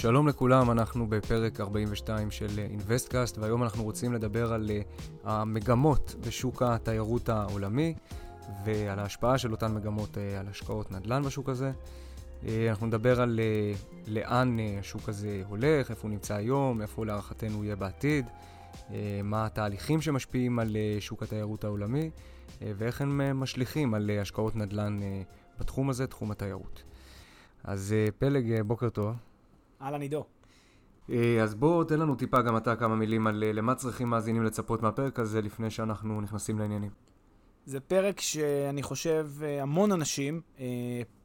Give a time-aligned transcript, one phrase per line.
[0.00, 4.80] שלום לכולם, אנחנו בפרק 42 של אינוויסטקאסט, והיום אנחנו רוצים לדבר על אה,
[5.24, 7.94] המגמות בשוק התיירות העולמי
[8.64, 11.72] ועל ההשפעה של אותן מגמות אה, על השקעות נדל"ן בשוק הזה.
[12.46, 13.40] אה, אנחנו נדבר על
[14.06, 18.26] לאן השוק הזה הולך, איפה הוא נמצא היום, איפה להערכתנו יהיה בעתיד,
[19.24, 22.10] מה התהליכים שמשפיעים על שוק התיירות העולמי
[22.60, 25.00] ואיך הם משליכים על השקעות נדל"ן
[25.60, 26.82] בתחום הזה, תחום התיירות.
[27.64, 29.27] אז פלג, בוקר טוב.
[29.82, 30.24] אהלן עידו.
[31.10, 34.42] אה, אז בוא תן לנו טיפה גם אתה כמה מילים על אה, למה צריכים מאזינים
[34.42, 36.90] לצפות מהפרק הזה לפני שאנחנו נכנסים לעניינים.
[37.66, 40.40] זה פרק שאני חושב אה, המון אנשים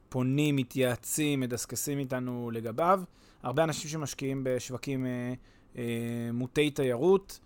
[0.09, 3.01] פונים, מתייעצים, מדסקסים איתנו לגביו.
[3.43, 5.05] הרבה אנשים שמשקיעים בשווקים
[6.33, 7.39] מוטי תיירות,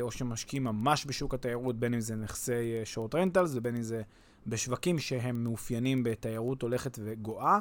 [0.00, 4.02] או שמשקיעים ממש בשוק התיירות, בין אם זה נכסי שורט רנטלס ובין אם זה
[4.46, 7.58] בשווקים שהם מאופיינים בתיירות הולכת וגואה.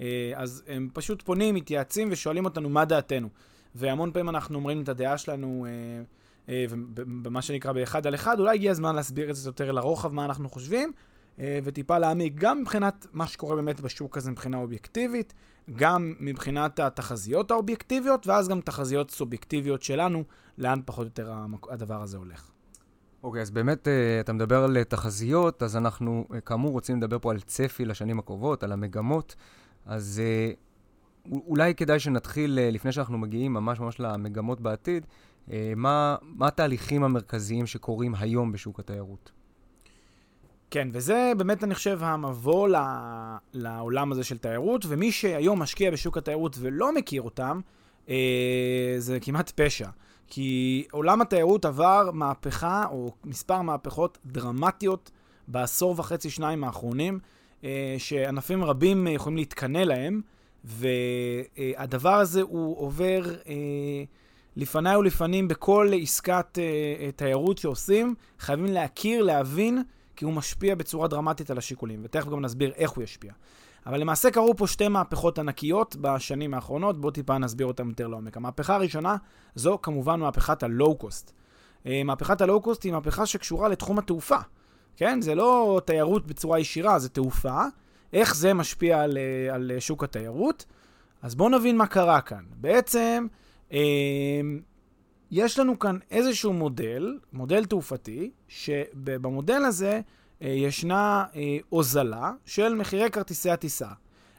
[0.00, 3.28] אה, אז הם פשוט פונים, מתייעצים ושואלים אותנו מה דעתנו.
[3.74, 6.02] והמון פעמים אנחנו אומרים את הדעה שלנו, אה,
[6.48, 6.64] אה,
[6.94, 10.48] במה שנקרא באחד על אחד, אולי הגיע הזמן להסביר את זה יותר לרוחב, מה אנחנו
[10.48, 10.92] חושבים,
[11.64, 15.34] וטיפה להעמיק גם מבחינת מה שקורה באמת בשוק הזה מבחינה אובייקטיבית,
[15.76, 20.24] גם מבחינת התחזיות האובייקטיביות, ואז גם תחזיות סובייקטיביות שלנו,
[20.58, 21.32] לאן פחות או יותר
[21.70, 22.50] הדבר הזה הולך.
[23.22, 23.88] אוקיי, okay, אז באמת
[24.20, 28.72] אתה מדבר על תחזיות, אז אנחנו כאמור רוצים לדבר פה על צפי לשנים הקרובות, על
[28.72, 29.36] המגמות.
[29.86, 30.52] אז אה,
[31.46, 35.06] אולי כדאי שנתחיל, אה, לפני שאנחנו מגיעים ממש ממש למגמות בעתיד,
[35.50, 39.30] אה, מה, מה התהליכים המרכזיים שקורים היום בשוק התיירות?
[40.70, 42.68] כן, וזה באמת, אני חושב, המבוא
[43.52, 47.60] לעולם הזה של תיירות, ומי שהיום משקיע בשוק התיירות ולא מכיר אותם,
[48.08, 49.88] אה, זה כמעט פשע.
[50.28, 55.10] כי עולם התיירות עבר מהפכה, או מספר מהפכות דרמטיות
[55.48, 57.18] בעשור וחצי, שניים האחרונים.
[57.66, 60.20] אה, שענפים רבים יכולים להתקנא להם,
[60.64, 63.54] והדבר הזה הוא עובר אה,
[64.56, 68.14] לפניי ולפנים בכל עסקת אה, תיירות שעושים.
[68.38, 69.82] חייבים להכיר, להבין,
[70.16, 73.32] כי הוא משפיע בצורה דרמטית על השיקולים, ותכף גם נסביר איך הוא ישפיע.
[73.86, 78.36] אבל למעשה קרו פה שתי מהפכות ענקיות בשנים האחרונות, בואו טיפה נסביר אותן יותר לעומק.
[78.36, 79.16] המהפכה הראשונה
[79.54, 81.32] זו כמובן מהפכת הלואו-קוסט.
[82.04, 84.38] מהפכת הלואו-קוסט היא מהפכה שקשורה לתחום התעופה.
[84.96, 85.20] כן?
[85.20, 87.62] זה לא תיירות בצורה ישירה, זה תעופה.
[88.12, 90.64] איך זה משפיע על, אה, על שוק התיירות?
[91.22, 92.44] אז בואו נבין מה קרה כאן.
[92.56, 93.26] בעצם,
[93.72, 93.78] אה,
[95.30, 100.00] יש לנו כאן איזשהו מודל, מודל תעופתי, שבמודל הזה
[100.42, 103.88] אה, ישנה אה, הוזלה של מחירי כרטיסי הטיסה.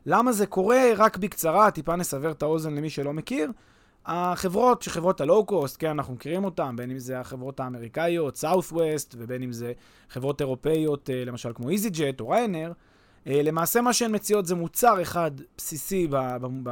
[0.06, 0.83] למה זה קורה?
[0.98, 3.51] רק בקצרה, טיפה נסבר את האוזן למי שלא מכיר.
[4.07, 9.51] החברות, שחברות הלואו-קוסט, כן, אנחנו מכירים אותן, בין אם זה החברות האמריקאיות, Southwest, ובין אם
[9.51, 9.74] זה
[10.09, 12.71] חברות אירופאיות, אה, למשל כמו EasyJet או ריינר,
[13.27, 16.69] אה, למעשה מה שהן מציעות זה מוצר אחד בסיסי, ב, ב, ב,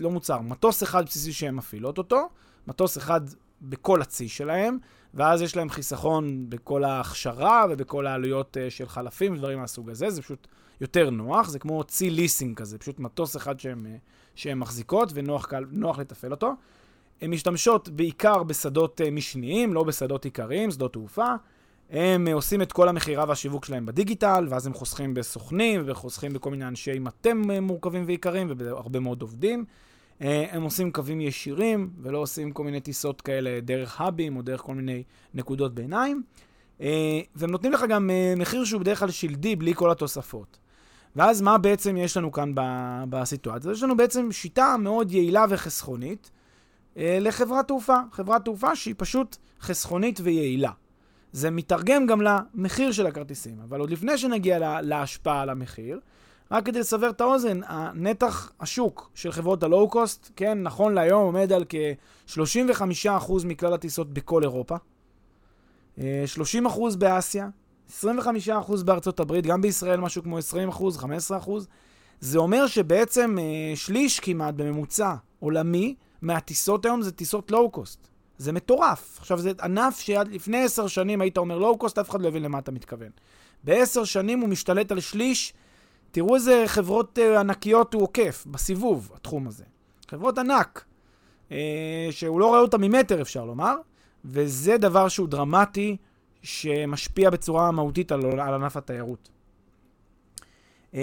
[0.00, 2.28] לא מוצר, מטוס אחד בסיסי שהן מפעילות אותו,
[2.66, 3.20] מטוס אחד
[3.62, 4.78] בכל הצי שלהם,
[5.14, 10.46] ואז יש להם חיסכון בכל ההכשרה ובכל העלויות של חלפים ודברים מהסוג הזה, זה פשוט
[10.80, 13.86] יותר נוח, זה כמו צי ליסינג כזה, פשוט מטוס אחד שהן,
[14.38, 16.52] שהן מחזיקות ונוח לתפעל אותו.
[17.20, 21.34] הן משתמשות בעיקר בשדות uh, משניים, לא בשדות עיקריים, שדות תעופה.
[21.90, 26.50] הם uh, עושים את כל המכירה והשיווק שלהם בדיגיטל, ואז הם חוסכים בסוכנים וחוסכים בכל
[26.50, 29.64] מיני אנשי מטה מורכבים ויקרים ובהרבה מאוד עובדים.
[30.22, 34.60] אה, הם עושים קווים ישירים, ולא עושים כל מיני טיסות כאלה דרך האבים או דרך
[34.60, 35.02] כל מיני
[35.34, 36.22] נקודות ביניים.
[36.80, 40.58] אה, והם נותנים לך גם אה, מחיר שהוא בדרך כלל שלדי, בלי כל התוספות.
[41.16, 42.52] ואז מה בעצם יש לנו כאן
[43.10, 43.72] בסיטואציה?
[43.72, 46.30] יש לנו בעצם שיטה מאוד יעילה וחסכונית
[46.96, 47.98] לחברת תעופה.
[48.12, 50.70] חברת תעופה שהיא פשוט חסכונית ויעילה.
[51.32, 56.00] זה מתרגם גם למחיר של הכרטיסים, אבל עוד לפני שנגיע להשפעה על המחיר,
[56.50, 61.64] רק כדי לסבר את האוזן, הנתח השוק של חברות הלואו-קוסט, כן, נכון להיום עומד על
[61.68, 64.76] כ-35% מכלל הטיסות בכל אירופה,
[65.96, 66.02] 30% אה,
[66.98, 67.48] באסיה,
[68.02, 68.02] 25%
[68.84, 70.42] בארצות הברית, גם בישראל משהו כמו 20%,
[71.46, 71.50] 15%.
[72.20, 78.08] זה אומר שבעצם אה, שליש כמעט בממוצע עולמי מהטיסות היום זה טיסות לואו-קוסט.
[78.38, 79.16] זה מטורף.
[79.18, 82.58] עכשיו, זה ענף שעד לפני עשר שנים היית אומר לואו-קוסט, אף אחד לא הבין למה
[82.58, 83.10] אתה מתכוון.
[83.64, 85.54] בעשר שנים הוא משתלט על שליש
[86.10, 89.64] תראו איזה חברות uh, ענקיות הוא עוקף בסיבוב, התחום הזה.
[90.10, 90.84] חברות ענק,
[91.48, 91.52] uh,
[92.10, 93.76] שהוא לא רואה אותה ממטר, אפשר לומר,
[94.24, 95.96] וזה דבר שהוא דרמטי,
[96.42, 99.28] שמשפיע בצורה מהותית על, על ענף התיירות.
[100.92, 100.96] Uh,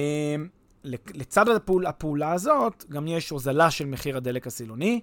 [1.14, 5.02] לצד הפעול, הפעולה הזאת, גם יש הוזלה של מחיר הדלק הסילוני,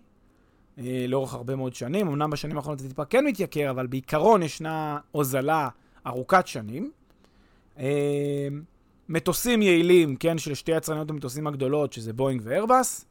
[0.76, 2.08] uh, לאורך הרבה מאוד שנים.
[2.08, 5.68] אמנם בשנים האחרונות זה טיפה כן מתייקר, אבל בעיקרון ישנה הוזלה
[6.06, 6.90] ארוכת שנים.
[7.76, 7.80] Uh,
[9.08, 13.04] מטוסים יעילים, כן, של שתי יצרניות המטוסים הגדולות, שזה בואינג ואיירבאס,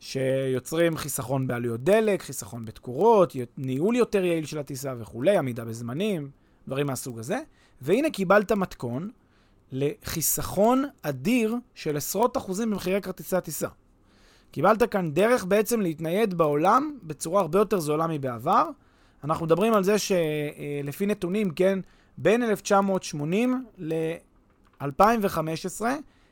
[0.00, 6.30] שיוצרים חיסכון בעלויות דלק, חיסכון בתקורות, ניהול יותר יעיל של הטיסה וכולי, עמידה בזמנים,
[6.68, 7.38] דברים מהסוג הזה.
[7.80, 9.10] והנה קיבלת מתכון
[9.72, 13.68] לחיסכון אדיר של עשרות אחוזים במחירי כרטיסי הטיסה.
[14.50, 18.70] קיבלת כאן דרך בעצם להתנייד בעולם בצורה הרבה יותר זולה מבעבר.
[19.24, 21.78] אנחנו מדברים על זה שלפי אה, נתונים, כן,
[22.18, 25.82] בין 1980 ל-2015,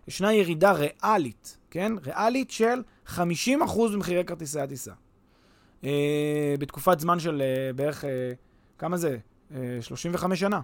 [0.08, 1.92] ישנה ירידה ריאלית, כן?
[2.04, 3.18] ריאלית של 50%
[3.92, 4.92] במחירי כרטיסי הטיסה.
[5.84, 8.32] אה, בתקופת זמן של אה, בערך, אה,
[8.78, 9.18] כמה זה?
[9.54, 10.60] אה, 35 שנה.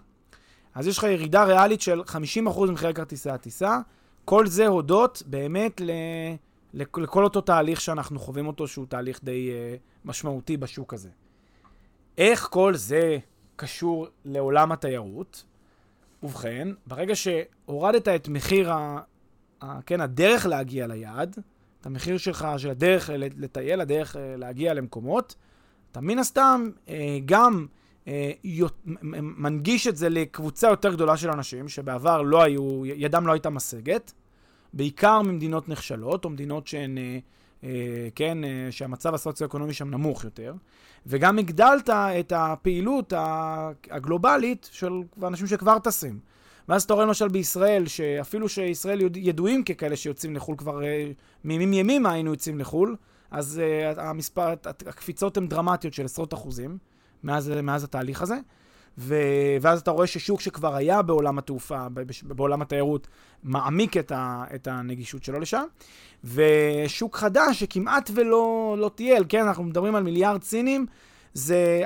[0.74, 2.02] אז יש לך ירידה ריאלית של
[2.46, 3.78] 50% במחירי כרטיסי הטיסה.
[4.24, 5.90] כל זה הודות באמת ל...
[6.74, 11.08] לכל אותו תהליך שאנחנו חווים אותו, שהוא תהליך די uh, משמעותי בשוק הזה.
[12.18, 13.18] איך כל זה
[13.56, 15.44] קשור לעולם התיירות?
[16.22, 19.00] ובכן, ברגע שהורדת את מחיר, ה,
[19.86, 21.38] כן, הדרך להגיע ליעד,
[21.80, 25.34] את המחיר שלך, של הדרך לטייל, הדרך אה, להגיע למקומות,
[25.92, 27.66] אתה מן הסתם אה, גם
[28.08, 28.32] אה,
[29.12, 34.12] מנגיש את זה לקבוצה יותר גדולה של אנשים, שבעבר לא היו, ידם לא הייתה משגת,
[34.72, 36.98] בעיקר ממדינות נחשלות, או מדינות שהן,
[38.14, 38.38] כן,
[38.70, 40.54] שהמצב הסוציו-אקונומי שם נמוך יותר.
[41.06, 43.12] וגם הגדלת את הפעילות
[43.90, 44.92] הגלובלית של
[45.22, 46.20] אנשים שכבר טסים.
[46.68, 51.10] ואז אתה רואה למשל בישראל, שאפילו שישראל ידועים ככאלה שיוצאים לחו"ל כבר אה,
[51.44, 52.96] מימים ימימה היינו יוצאים לחו"ל,
[53.30, 53.60] אז
[53.96, 56.78] uh, המספר, הקפיצות הן דרמטיות של עשרות אחוזים
[57.24, 58.38] מאז, מאז התהליך הזה.
[58.98, 59.14] ו...
[59.60, 61.86] ואז אתה רואה ששוק שכבר היה בעולם התעופה,
[62.22, 63.08] בעולם התיירות,
[63.42, 64.44] מעמיק את, ה...
[64.54, 65.64] את הנגישות שלו לשם.
[66.24, 70.86] ושוק חדש שכמעט ולא לא טייל, כן, אנחנו מדברים על מיליארד סינים,
[71.34, 71.82] זה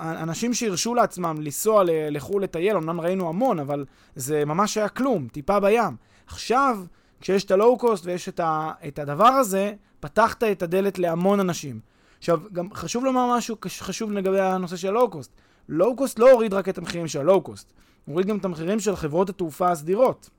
[0.00, 3.84] אנשים שהרשו לעצמם לנסוע לחו"ל לטייל, אמנם ראינו המון, אבל
[4.16, 5.96] זה ממש היה כלום, טיפה בים.
[6.26, 6.78] עכשיו,
[7.20, 8.72] כשיש את הלואו-קוסט ויש את, ה...
[8.88, 11.80] את הדבר הזה, פתחת את הדלת להמון אנשים.
[12.18, 15.32] עכשיו, גם חשוב לומר משהו חשוב לגבי הנושא של הלואו-קוסט.
[15.68, 17.72] לואו-קוסט לא הוריד רק את המחירים של הלואו-קוסט,
[18.04, 20.30] הוריד גם את המחירים של חברות התעופה הסדירות.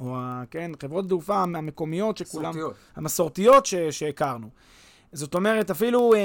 [0.00, 0.16] או,
[0.50, 2.44] כן, חברות התעופה המקומיות שכולם...
[2.44, 2.74] המסורתיות.
[2.96, 4.48] המסורתיות ש, שהכרנו.
[5.12, 6.20] זאת אומרת, אפילו אה,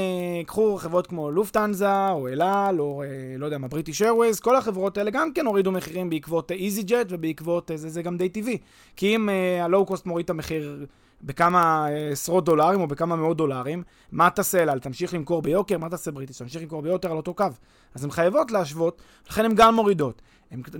[0.46, 4.98] קחו חברות כמו לופטנזה, או אלעל, או אה, לא יודע מה, בריטיש איירווייז, כל החברות
[4.98, 8.30] האלה גם כן הורידו מחירים בעקבות איזי אה, ג'ט ובעקבות, אה, זה, זה גם די
[8.30, 8.58] טבעי.
[8.96, 10.86] כי אם אה, הלואו-קוסט מוריד את המחיר
[11.22, 15.78] בכמה אה, עשרות דולרים או בכמה מאות דולרים, מה תעשה אל תמשיך למכור ביוקר?
[15.78, 16.38] מה תעשה בריטיש?
[16.38, 17.46] תמשיך למכור ביותר על אותו קו.
[17.96, 20.22] אז הן חייבות להשוות, לכן הן גם מורידות.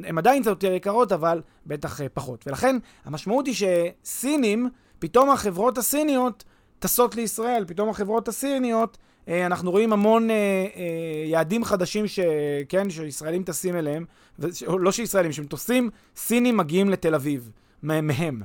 [0.04, 2.48] הן עדיין קצת יותר יקרות, אבל בטח uh, פחות.
[2.48, 3.56] ולכן המשמעות היא
[4.04, 4.70] שסינים,
[5.00, 6.44] פתאום החברות הסיניות
[6.84, 10.78] טסות לישראל, פתאום החברות הסיניות, uh, אנחנו רואים המון uh, uh,
[11.26, 12.20] יעדים חדשים ש,
[12.70, 14.06] כן, שישראלים טסים אליהם,
[14.68, 17.52] לא שישראלים, שמטוסים סינים מגיעים לתל אביב.
[17.84, 18.42] מהם.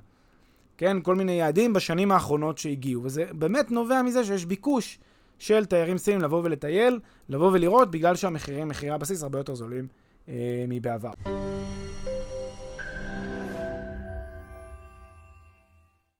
[0.76, 4.99] כן, כל מיני יעדים בשנים האחרונות שהגיעו, וזה באמת נובע מזה שיש ביקוש
[5.38, 9.87] של תיירים סינים לבוא ולטייל, לבוא ולראות, בגלל שהמחירים, מחירי הבסיס הרבה יותר זולים
[10.28, 11.12] אה, מבעבר.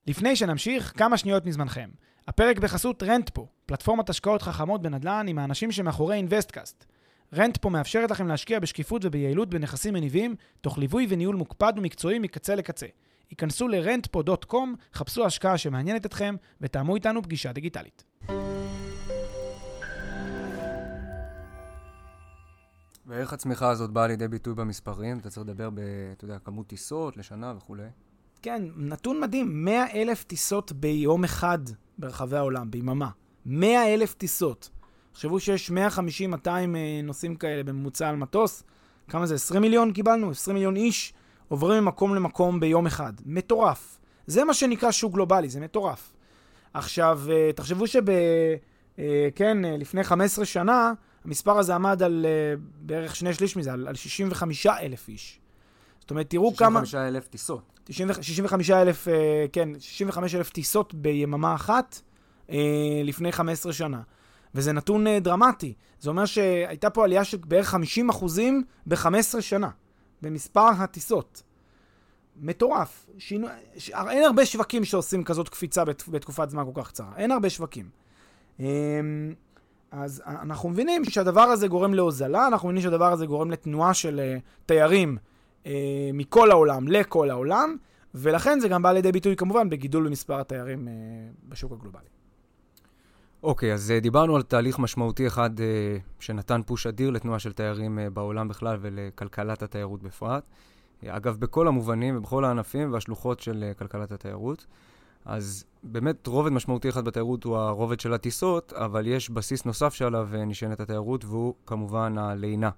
[0.07, 1.89] לפני שנמשיך, כמה שניות מזמנכם.
[2.29, 6.85] הפרק בחסות Rentpo, פלטפורמת השקעות חכמות בנדל"ן עם האנשים שמאחורי InvestCast.
[7.35, 12.87] Rentpo מאפשרת לכם להשקיע בשקיפות וביעילות בנכסים מניבים, תוך ליווי וניהול מוקפד ומקצועי מקצה לקצה.
[13.31, 14.57] היכנסו ל-rentpo.com,
[14.95, 18.05] חפשו השקעה שמעניינת אתכם ותאמו איתנו פגישה דיגיטלית.
[23.07, 25.19] ואיך הצמיחה הזאת באה לידי ביטוי במספרים?
[25.19, 25.79] אתה צריך לדבר ב,
[26.13, 27.89] אתה יודע, כמות טיסות לשנה וכולי.
[28.43, 31.59] כן, נתון מדהים, 100 אלף טיסות ביום אחד
[31.99, 33.09] ברחבי העולם, ביממה.
[33.47, 34.71] 100 אלף טיסות.
[35.13, 35.73] תחשבו שיש 150-200
[36.47, 36.65] אה,
[37.03, 38.65] נוסעים כאלה בממוצע על מטוס.
[39.09, 39.35] כמה זה?
[39.35, 40.31] 20 מיליון קיבלנו?
[40.31, 41.13] 20 מיליון איש
[41.49, 43.13] עוברים ממקום למקום ביום אחד.
[43.27, 43.99] מטורף.
[44.27, 46.13] זה מה שנקרא שוק גלובלי, זה מטורף.
[46.75, 48.11] עכשיו, אה, תחשבו שב...
[48.11, 50.93] אה, כן, לפני 15 שנה,
[51.25, 52.27] המספר הזה עמד על
[52.81, 55.41] בערך שני שליש מזה, על, על 65 אלף איש.
[56.09, 56.87] זאת אומרת, תראו 65 כמה...
[56.87, 57.81] 65 אלף טיסות.
[57.91, 62.01] 65 אלף, אה, כן, 65 אלף טיסות ביממה אחת
[62.51, 64.01] אה, לפני 15 שנה.
[64.55, 65.75] וזה נתון אה, דרמטי.
[66.01, 69.71] זה אומר שהייתה פה עלייה של בערך 50 אחוזים ב-15 שנה,
[70.23, 71.43] במספר הטיסות.
[72.37, 73.07] מטורף.
[73.19, 73.47] שינו...
[73.77, 73.91] ש...
[73.91, 76.09] אין הרבה שווקים שעושים כזאת קפיצה בת...
[76.09, 77.11] בתקופת זמן כל כך קצרה.
[77.17, 77.89] אין הרבה שווקים.
[79.91, 84.37] אז אנחנו מבינים שהדבר הזה גורם להוזלה, אנחנו מבינים שהדבר הזה גורם לתנועה של
[84.67, 85.19] תיירים
[85.67, 87.77] אה, מכל העולם לכל העולם,
[88.15, 90.93] ולכן זה גם בא לידי ביטוי כמובן בגידול במספר התיירים אה,
[91.49, 92.09] בשוק הגלובלי.
[93.43, 95.63] אוקיי, okay, אז uh, דיברנו על תהליך משמעותי אחד uh,
[96.21, 100.45] שנתן פוש אדיר לתנועה של תיירים uh, בעולם בכלל ולכלכלת התיירות בפרט.
[101.07, 104.67] אגב, בכל המובנים ובכל הענפים והשלוחות של כלכלת התיירות.
[105.25, 110.29] אז באמת רובד משמעותי אחד בתיירות הוא הרובד של הטיסות, אבל יש בסיס נוסף שעליו
[110.47, 112.71] נשענת התיירות והוא כמובן הלינה.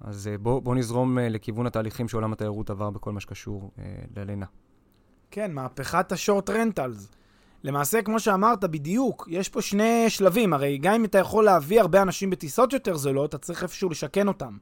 [0.00, 3.84] אז אה, בואו בוא נזרום אה, לכיוון התהליכים שעולם התיירות עבר בכל מה שקשור אה,
[4.16, 4.46] ללינה.
[5.30, 7.08] כן, מהפכת השורט רנטלס.
[7.64, 10.52] למעשה, כמו שאמרת, בדיוק, יש פה שני שלבים.
[10.52, 14.28] הרי גם אם אתה יכול להביא הרבה אנשים בטיסות יותר זולות, אתה צריך איפשהו לשכן
[14.28, 14.56] אותם.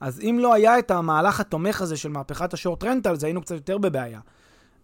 [0.00, 3.54] אז אם לא היה את המהלך התומך הזה של מהפכת ה short rentals, היינו קצת
[3.54, 4.20] יותר בבעיה.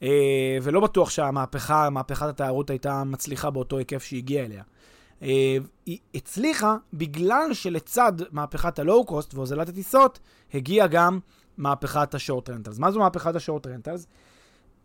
[0.03, 4.63] אה, ולא בטוח שהמהפכה, מהפכת התיירות הייתה מצליחה באותו היקף שהיא הגיעה אליה.
[5.23, 10.19] אה, היא הצליחה בגלל שלצד מהפכת הלואו-קוסט והוזלת הטיסות,
[10.55, 11.19] הגיעה גם
[11.57, 12.79] מהפכת ה short rentals.
[12.79, 14.07] מה זו מהפכת ה short rentals?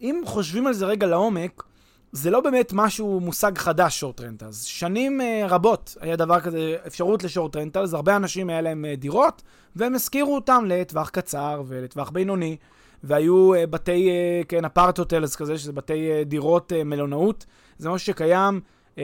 [0.02, 1.64] אם חושבים על זה רגע לעומק,
[2.12, 4.64] זה לא באמת משהו, מושג חדש, short rentals.
[4.64, 9.00] שנים אה, רבות היה דבר כזה, אפשרות ל short rentals, הרבה אנשים היה להם אה,
[9.00, 9.42] דירות,
[9.76, 12.58] והם השכירו אותם לטווח קצר ולטווח בינוני,
[13.04, 17.46] והיו אה, בתי, אה, כן, apart hotels כזה, שזה בתי אה, דירות אה, מלונאות.
[17.78, 18.62] זה משהו שקיים
[18.98, 19.04] אה,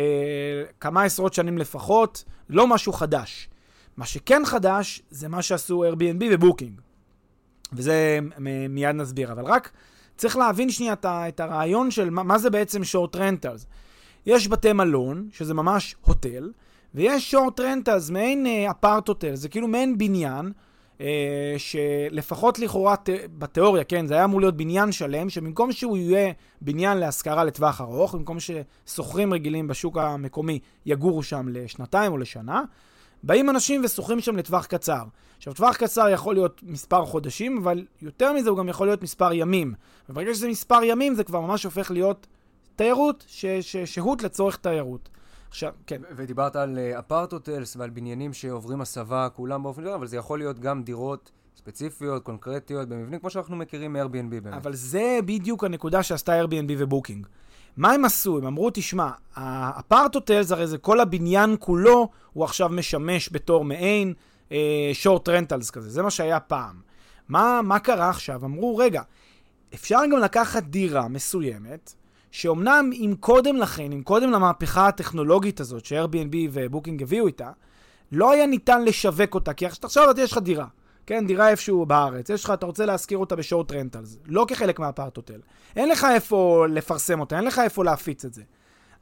[0.79, 3.49] כמה עשרות שנים לפחות, לא משהו חדש.
[3.97, 6.81] מה שכן חדש זה מה שעשו Airbnb ובוקינג.
[7.73, 8.19] וזה
[8.69, 9.71] מיד נסביר, אבל רק
[10.17, 13.65] צריך להבין שנייה את הרעיון של מה, מה זה בעצם short rentals.
[14.25, 16.51] יש בתי מלון, שזה ממש הוטל,
[16.95, 20.51] ויש שורט רנטלס, מעין אפרט אה, הוטל, זה כאילו מעין בניין,
[21.57, 22.95] שלפחות לכאורה
[23.37, 28.15] בתיאוריה, כן, זה היה אמור להיות בניין שלם, שבמקום שהוא יהיה בניין להשכרה לטווח ארוך,
[28.15, 32.63] במקום ששוכרים רגילים בשוק המקומי יגורו שם לשנתיים או לשנה,
[33.23, 35.03] באים אנשים ושוכרים שם לטווח קצר.
[35.37, 39.33] עכשיו, טווח קצר יכול להיות מספר חודשים, אבל יותר מזה הוא גם יכול להיות מספר
[39.33, 39.73] ימים.
[40.09, 42.27] וברגע שזה מספר ימים, זה כבר ממש הופך להיות
[42.75, 43.25] תיירות,
[43.85, 45.09] שהות לצורך תיירות.
[45.53, 46.01] עכשיו, כן.
[46.15, 50.39] ודיברת על apart אה, hotels ועל בניינים שעוברים הסבה כולם באופן גדול, אבל זה יכול
[50.39, 54.53] להיות גם דירות ספציפיות, קונקרטיות, במבנים כמו שאנחנו מכירים מ-Airbnb באמת.
[54.53, 57.27] אבל זה בדיוק הנקודה שעשתה Airbnb ובוקינג.
[57.77, 58.37] מה הם עשו?
[58.37, 63.65] הם אמרו, תשמע, ה apart hotels, הרי זה כל הבניין כולו, הוא עכשיו משמש בתור
[63.65, 64.13] מעין
[64.93, 66.81] short אה, rentals כזה, זה מה שהיה פעם.
[67.29, 68.45] מה, מה קרה עכשיו?
[68.45, 69.01] אמרו, רגע,
[69.73, 71.93] אפשר גם לקחת דירה מסוימת,
[72.33, 77.51] שאומנם אם קודם לכן, אם קודם למהפכה הטכנולוגית הזאת ש-Airbnb ובוקינג הביאו איתה,
[78.11, 80.65] לא היה ניתן לשווק אותה, כי עכשיו יש לך דירה,
[81.05, 84.79] כן, דירה איפשהו בארץ, יש לך, אתה רוצה להשכיר אותה ב short rentals, לא כחלק
[84.79, 85.39] מה apart hotel.
[85.75, 88.41] אין לך איפה לפרסם אותה, אין לך איפה להפיץ את זה.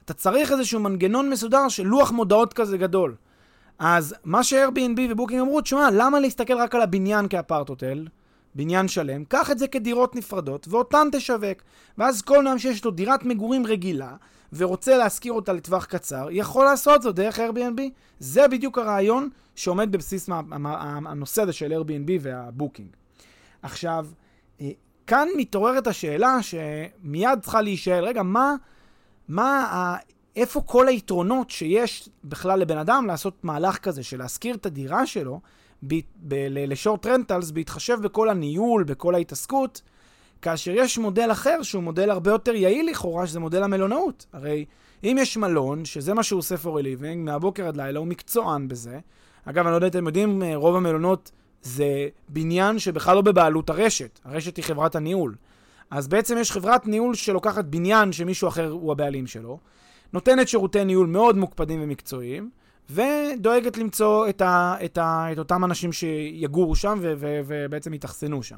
[0.04, 3.14] אתה צריך איזשהו מנגנון מסודר של לוח מודעות כזה גדול.
[3.78, 8.06] אז מה ש-Airbnb ובוקינג אמרו, תשמע, למה להסתכל רק על הבניין כ apart hotel?
[8.54, 11.62] בניין שלם, קח את זה כדירות נפרדות, ואותן תשווק.
[11.98, 14.16] ואז כל אדם שיש לו דירת מגורים רגילה,
[14.52, 17.80] ורוצה להשכיר אותה לטווח קצר, יכול לעשות זאת דרך Airbnb.
[18.18, 22.88] זה בדיוק הרעיון שעומד בבסיס הנושא הזה של Airbnb והבוקינג.
[23.62, 24.06] עכשיו,
[24.60, 24.70] אה,
[25.06, 28.54] כאן מתעוררת השאלה שמיד צריכה להישאל, רגע, מה,
[29.28, 29.96] מה, ה,
[30.36, 35.40] איפה כל היתרונות שיש בכלל לבן אדם לעשות מהלך כזה של להשכיר את הדירה שלו
[35.86, 35.94] ב,
[36.28, 39.82] ב, לשורט רנטלס בהתחשב בכל הניהול, בכל ההתעסקות,
[40.42, 44.26] כאשר יש מודל אחר שהוא מודל הרבה יותר יעיל לכאורה, שזה מודל המלונאות.
[44.32, 44.64] הרי
[45.04, 48.68] אם יש מלון, שזה מה שהוא עושה for a living, מהבוקר עד לילה, הוא מקצוען
[48.68, 48.98] בזה.
[49.44, 51.30] אגב, אני לא יודע אתם יודעים, רוב המלונות
[51.62, 54.20] זה בניין שבכלל לא בבעלות הרשת.
[54.24, 55.34] הרשת היא חברת הניהול.
[55.90, 59.58] אז בעצם יש חברת ניהול שלוקחת בניין שמישהו אחר הוא הבעלים שלו,
[60.12, 62.50] נותנת שירותי ניהול מאוד מוקפדים ומקצועיים,
[62.90, 68.42] ודואגת למצוא את, ה, את, ה, את אותם אנשים שיגורו שם ו, ו, ובעצם יתאכסנו
[68.42, 68.56] שם.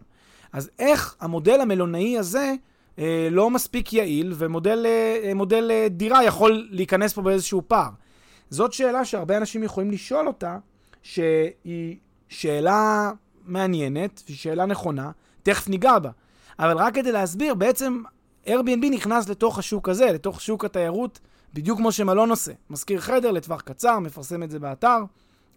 [0.52, 2.54] אז איך המודל המלונאי הזה
[2.99, 7.90] אה, לא מספיק יעיל, ומודל אה, אה, דירה יכול להיכנס פה באיזשהו פער?
[8.50, 10.59] זאת שאלה שהרבה אנשים יכולים לשאול אותה,
[11.02, 11.97] שהיא
[12.28, 13.11] שאלה
[13.45, 15.11] מעניינת, והיא שאלה נכונה,
[15.43, 16.11] תכף ניגע בה.
[16.59, 18.02] אבל רק כדי להסביר, בעצם
[18.47, 21.21] Airbnb נכנס לתוך השוק הזה, לתוך שוק התיירות,
[21.55, 22.53] בדיוק כמו שמלון עושה.
[22.71, 24.99] מזכיר חדר לטווח קצר, מפרסם את זה באתר,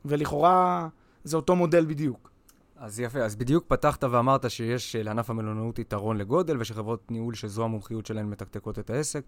[0.05, 0.87] ולכאורה
[1.23, 2.31] זה אותו מודל בדיוק.
[2.75, 8.05] אז יפה, אז בדיוק פתחת ואמרת שיש לענף המלונאות יתרון לגודל, ושחברות ניהול שזו המומחיות
[8.05, 9.23] שלהן מתקתקות את העסק.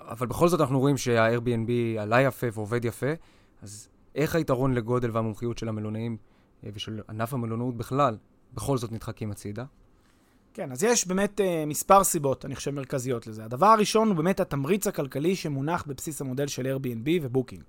[0.00, 3.12] אבל בכל זאת אנחנו רואים שה-Airbnb עלה יפה ועובד יפה,
[3.62, 6.16] אז איך היתרון לגודל והמומחיות של המלונאים
[6.64, 8.16] אה, ושל ענף המלונאות בכלל,
[8.54, 9.64] בכל זאת נדחקים הצידה?
[10.54, 13.44] כן, אז יש באמת אה, מספר סיבות, אני חושב, מרכזיות לזה.
[13.44, 17.62] הדבר הראשון הוא באמת התמריץ הכלכלי שמונח בבסיס המודל של Airbnb ובוקינג.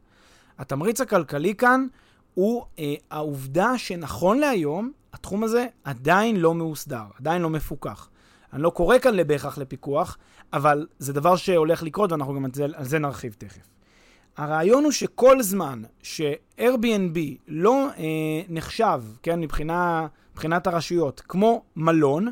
[0.57, 1.88] התמריץ הכלכלי כאן
[2.33, 8.09] הוא אה, העובדה שנכון להיום, התחום הזה עדיין לא מאוסדר, עדיין לא מפוקח.
[8.53, 10.17] אני לא קורא כאן בהכרח לפיקוח,
[10.53, 13.67] אבל זה דבר שהולך לקרות ואנחנו גם על זה, על זה נרחיב תכף.
[14.38, 18.03] הרעיון הוא שכל זמן ש-Airbnb לא אה,
[18.50, 22.31] נחשב, כן, מבחינה, מבחינת הרשויות, כמו מלון,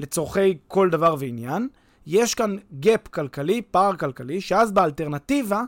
[0.00, 1.68] לצורכי כל דבר ועניין,
[2.06, 5.62] יש כאן gap כלכלי, פער כלכלי, שאז באלטרנטיבה,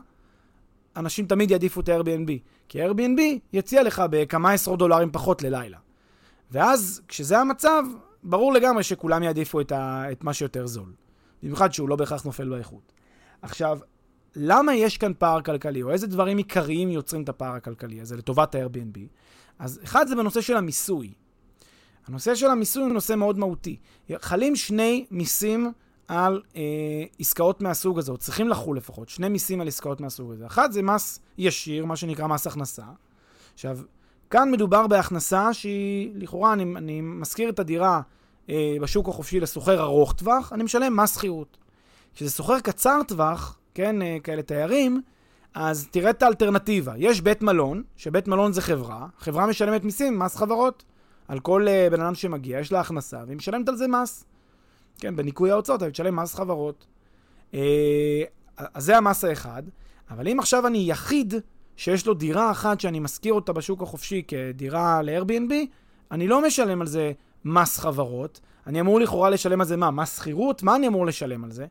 [0.95, 2.31] אנשים תמיד יעדיפו את ה-Airbnb.
[2.69, 3.21] כי Airbnb
[3.53, 5.77] יציע לך בכמה עשרות דולרים פחות ללילה.
[6.51, 7.83] ואז, כשזה המצב,
[8.23, 10.93] ברור לגמרי שכולם יעדיפו את, ה, את מה שיותר זול.
[11.43, 12.91] במיוחד שהוא לא בהכרח נופל באיכות.
[13.41, 13.79] עכשיו,
[14.35, 18.55] למה יש כאן פער כלכלי, או איזה דברים עיקריים יוצרים את הפער הכלכלי הזה לטובת
[18.55, 18.99] ה-Airbnb?
[19.59, 21.13] אז אחד זה בנושא של המיסוי.
[22.07, 23.77] הנושא של המיסוי הוא נושא מאוד מהותי.
[24.21, 25.71] חלים שני מיסים
[26.07, 26.61] על אה,
[27.19, 30.45] עסקאות מהסוג הזה, או צריכים לחול לפחות, שני מיסים על עסקאות מהסוג הזה.
[30.45, 32.83] אחד זה מס ישיר, מה שנקרא מס הכנסה.
[33.53, 33.79] עכשיו,
[34.29, 38.01] כאן מדובר בהכנסה שהיא, לכאורה, אני, אני משכיר את הדירה
[38.49, 41.57] אה, בשוק החופשי לסוחר ארוך טווח, אני משלם מס שכירות.
[42.15, 45.01] כשזה סוחר קצר טווח, כן, אה, כאלה תיירים,
[45.53, 46.93] אז תראה את האלטרנטיבה.
[46.97, 50.83] יש בית מלון, שבית מלון זה חברה, חברה משלמת מיסים, מס חברות.
[51.31, 54.25] על כל uh, בן אדם שמגיע, יש לה הכנסה, והיא משלמת על זה מס.
[54.97, 56.85] כן, בניכוי ההוצאות, היא משלם מס חברות.
[57.51, 57.55] Uh,
[58.57, 59.63] אז זה המס האחד.
[60.09, 61.33] אבל אם עכשיו אני יחיד,
[61.75, 65.53] שיש לו דירה אחת שאני משכיר אותה בשוק החופשי כדירה ל-Airbnb,
[66.11, 67.11] אני לא משלם על זה
[67.45, 68.39] מס חברות.
[68.67, 69.91] אני אמור לכאורה לשלם על זה מה?
[69.91, 70.63] מס שכירות?
[70.63, 71.65] מה אני אמור לשלם על זה?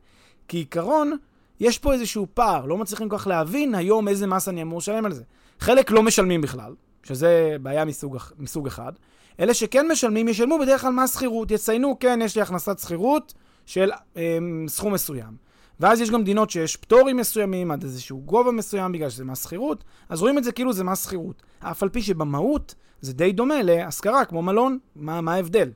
[0.49, 1.17] כי עיקרון,
[1.61, 5.05] יש פה איזשהו פער, לא מצליחים כל כך להבין היום איזה מס אני אמור לשלם
[5.05, 5.23] על זה.
[5.59, 8.93] חלק לא משלמים בכלל, שזה בעיה מסוג, מסוג אחד.
[9.41, 11.51] אלה שכן משלמים, ישלמו בדרך כלל מס שכירות.
[11.51, 13.35] יציינו, כן, יש לי הכנסת שכירות
[13.67, 14.39] של אה,
[14.69, 15.51] סכום מסוים.
[15.81, 19.85] ואז יש גם מדינות שיש פטורים מסוימים עד איזשהו גובה מסוים בגלל שזה מס שכירות,
[20.09, 21.43] אז רואים את זה כאילו זה מס שכירות.
[21.61, 25.71] אף על פי שבמהות זה די דומה להשכרה, כמו מלון, מה, מה ההבדל?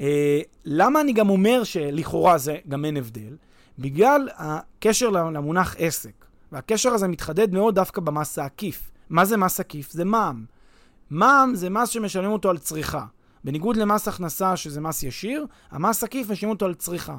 [0.00, 3.36] אה, למה אני גם אומר שלכאורה זה גם אין הבדל?
[3.78, 6.24] בגלל הקשר למונח עסק.
[6.52, 8.90] והקשר הזה מתחדד מאוד דווקא במס העקיף.
[9.10, 9.92] מה זה מס עקיף?
[9.92, 10.44] זה מע"מ.
[11.10, 13.04] מע"מ זה מס שמשלמים אותו על צריכה.
[13.44, 17.16] בניגוד למס הכנסה, שזה מס ישיר, המס עקיף משלמים אותו על צריכה.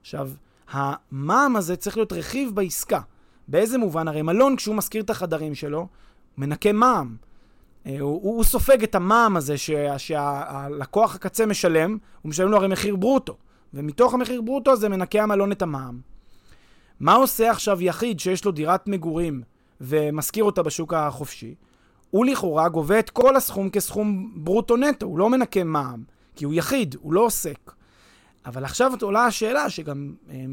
[0.00, 0.30] עכשיו,
[0.70, 3.00] המע"מ הזה צריך להיות רכיב בעסקה.
[3.48, 4.08] באיזה מובן?
[4.08, 5.88] הרי מלון, כשהוא משכיר את החדרים שלו,
[6.38, 7.16] מנקה מע"מ.
[7.86, 9.58] אה, הוא, הוא סופג את המע"מ הזה
[9.98, 13.36] שהלקוח שה, הקצה משלם, הוא משלם לו הרי מחיר ברוטו.
[13.74, 16.00] ומתוך המחיר ברוטו הזה מנקה המלון את המע"מ.
[17.00, 19.42] מה עושה עכשיו יחיד שיש לו דירת מגורים
[19.80, 21.54] ומשכיר אותה בשוק החופשי?
[22.12, 26.02] הוא לכאורה גובה את כל הסכום כסכום ברוטו נטו, הוא לא מנקה מע"מ,
[26.36, 27.72] כי הוא יחיד, הוא לא עוסק.
[28.46, 30.44] אבל עכשיו עולה השאלה שגם אה,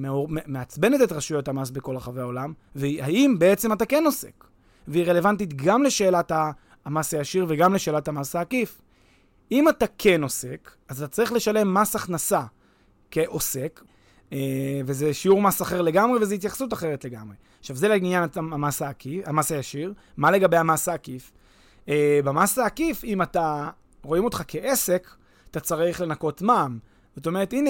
[0.46, 4.46] מעצבנת את רשויות המס בכל רחבי העולם, והאם בעצם אתה כן עוסק?
[4.88, 6.32] והיא רלוונטית גם לשאלת
[6.86, 8.82] המס הישיר וגם לשאלת המס העקיף.
[9.52, 12.42] אם אתה כן עוסק, אז אתה צריך לשלם מס הכנסה
[13.12, 13.84] כעוסק,
[14.34, 17.36] אה, וזה שיעור מס אחר לגמרי, וזו התייחסות אחרת לגמרי.
[17.60, 19.94] עכשיו, זה לעניין המס, העקיף, המס הישיר.
[20.18, 21.32] מה לגבי המס העקיף?
[21.86, 21.92] Uh,
[22.24, 23.70] במס העקיף, אם אתה,
[24.04, 25.08] רואים אותך כעסק,
[25.52, 26.80] אתה צריך לנקות מע"מ.
[27.16, 27.70] זאת אומרת, הנה,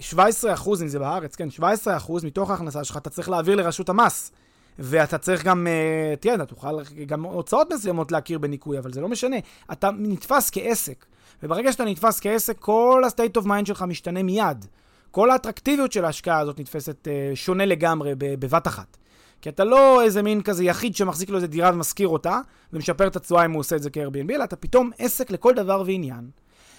[0.00, 3.56] 17 אה, אחוז, אם זה בארץ, כן, 17 אחוז מתוך ההכנסה שלך אתה צריך להעביר
[3.56, 4.32] לרשות המס.
[4.78, 9.08] ואתה צריך גם, אה, תראה, אתה תוכל גם הוצאות מסוימות להכיר בניכוי, אבל זה לא
[9.08, 9.36] משנה.
[9.72, 11.04] אתה נתפס כעסק.
[11.42, 14.66] וברגע שאתה נתפס כעסק, כל ה-state of mind שלך משתנה מיד.
[15.10, 18.96] כל האטרקטיביות של ההשקעה הזאת נתפסת uh, שונה לגמרי בבת אחת.
[19.42, 22.40] כי אתה לא איזה מין כזה יחיד שמחזיק לו איזה דירה ומשכיר אותה,
[22.72, 25.82] ומשפר את התשואה אם הוא עושה את זה כ-Airbnb, אלא אתה פתאום עסק לכל דבר
[25.86, 26.30] ועניין.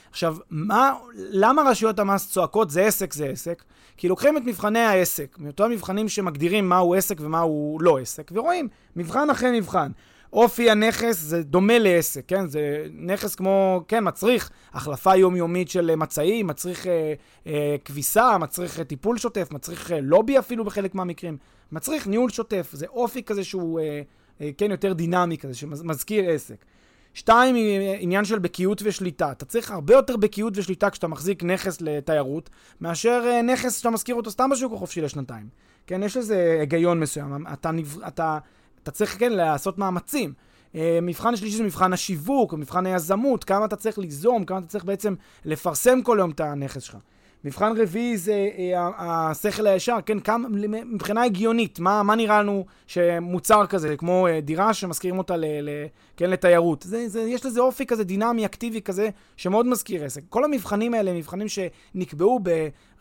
[0.10, 3.64] עכשיו, מה, למה רשויות המס צועקות זה עסק זה עסק?
[3.98, 9.30] כי לוקחים את מבחני העסק, מאותם מבחנים שמגדירים מהו עסק ומהו לא עסק, ורואים מבחן
[9.30, 9.92] אחרי מבחן.
[10.34, 12.48] אופי הנכס זה דומה לעסק, כן?
[12.48, 17.14] זה נכס כמו, כן, מצריך החלפה יומיומית של מצעים, מצריך אה,
[17.48, 21.38] אה, כביסה, מצריך אה, טיפול שוטף, מצריך אה, לובי אפילו בחלק מהמקרים,
[21.72, 24.02] מצריך ניהול שוטף, זה אופי כזה שהוא, אה,
[24.42, 26.66] אה, כן, יותר דינמי כזה, שמזכיר עסק.
[27.14, 27.56] שתיים,
[28.00, 29.32] עניין של בקיאות ושליטה.
[29.32, 32.50] אתה צריך הרבה יותר בקיאות ושליטה כשאתה מחזיק נכס לתיירות,
[32.82, 35.48] מאשר אה, נכס שאתה משכיר אותו סתם בשוק החופשי לשנתיים.
[35.88, 37.48] כן, יש לזה היגיון מסוים.
[37.54, 37.72] אתה,
[38.08, 38.38] אתה,
[38.84, 40.34] אתה צריך, כן, לעשות מאמצים.
[40.76, 44.86] אה, מבחן שלישי זה מבחן השיווק, מבחן היזמות, כמה אתה צריך ליזום, כמה אתה צריך
[44.86, 45.16] בעצם
[45.46, 46.98] לפרסם כל יום את הנכס שלך.
[47.44, 50.48] מבחן רביעי זה אה, השכל הישר, כן, כמה,
[50.86, 55.70] מבחינה הגיונית, מה, מה נראה לנו שמוצר כזה, כמו אה, דירה שמזכירים אותה ל, ל,
[56.18, 56.84] כן, לתיירות.
[56.84, 60.22] זה, זה, יש לזה אופי כזה דינמי, אקטיבי כזה, שמאוד מזכיר עסק.
[60.30, 62.40] כל המבחנים האלה הם מבחנים שנקבעו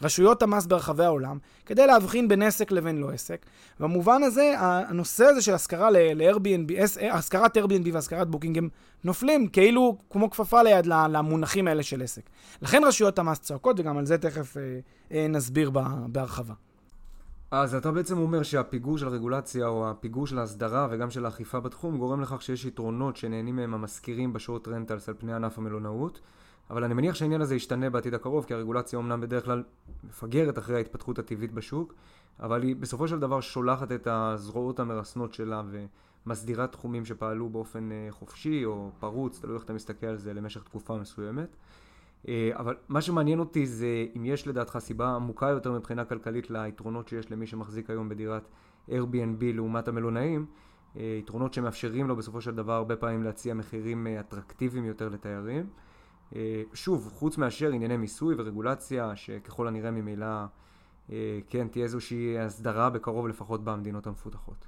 [0.00, 3.46] ברשויות המס ברחבי העולם, כדי להבחין בין עסק לבין לא עסק.
[3.80, 8.68] במובן הזה, הנושא הזה של השכרה ל-Airbnb, אה, השכרת Airbnb והשכרת בוקינג הם
[9.04, 12.22] נופלים כאילו כמו כפפה ליד למונחים האלה של עסק.
[12.62, 14.62] לכן רשויות המס צועקות, וגם על זה תכף אה,
[15.12, 15.70] אה, נסביר
[16.06, 16.54] בהרחבה.
[17.50, 21.98] אז אתה בעצם אומר שהפיגור של הרגולציה או הפיגור של ההסדרה וגם של האכיפה בתחום
[21.98, 26.20] גורם לכך שיש יתרונות שנהנים מהם המשכירים ב short rentals על פני ענף המלונאות
[26.70, 29.62] אבל אני מניח שהעניין הזה ישתנה בעתיד הקרוב כי הרגולציה אומנם בדרך כלל
[30.04, 31.94] מפגרת אחרי ההתפתחות הטבעית בשוק
[32.40, 35.62] אבל היא בסופו של דבר שולחת את הזרועות המרסנות שלה
[36.26, 40.62] ומסדירה תחומים שפעלו באופן אה, חופשי או פרוץ, תלוי איך אתה מסתכל על זה למשך
[40.62, 41.56] תקופה מסוימת
[42.28, 47.08] אה, אבל מה שמעניין אותי זה אם יש לדעתך סיבה עמוקה יותר מבחינה כלכלית ליתרונות
[47.08, 48.48] שיש למי שמחזיק היום בדירת
[48.88, 50.46] Airbnb לעומת המלונאים,
[50.96, 55.66] אה, יתרונות שמאפשרים לו בסופו של דבר הרבה פעמים להציע מחירים אטרקטיביים יותר לתיירים.
[56.74, 60.26] שוב, חוץ מאשר ענייני מיסוי ורגולציה, שככל הנראה ממילא
[61.48, 64.66] כן תהיה איזושהי הסדרה בקרוב לפחות במדינות המפותחות.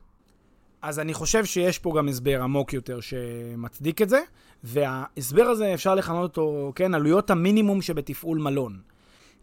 [0.83, 4.21] אז אני חושב שיש פה גם הסבר עמוק יותר שמצדיק את זה,
[4.65, 8.81] וההסבר הזה אפשר לכנות אותו, כן, עלויות המינימום שבתפעול מלון.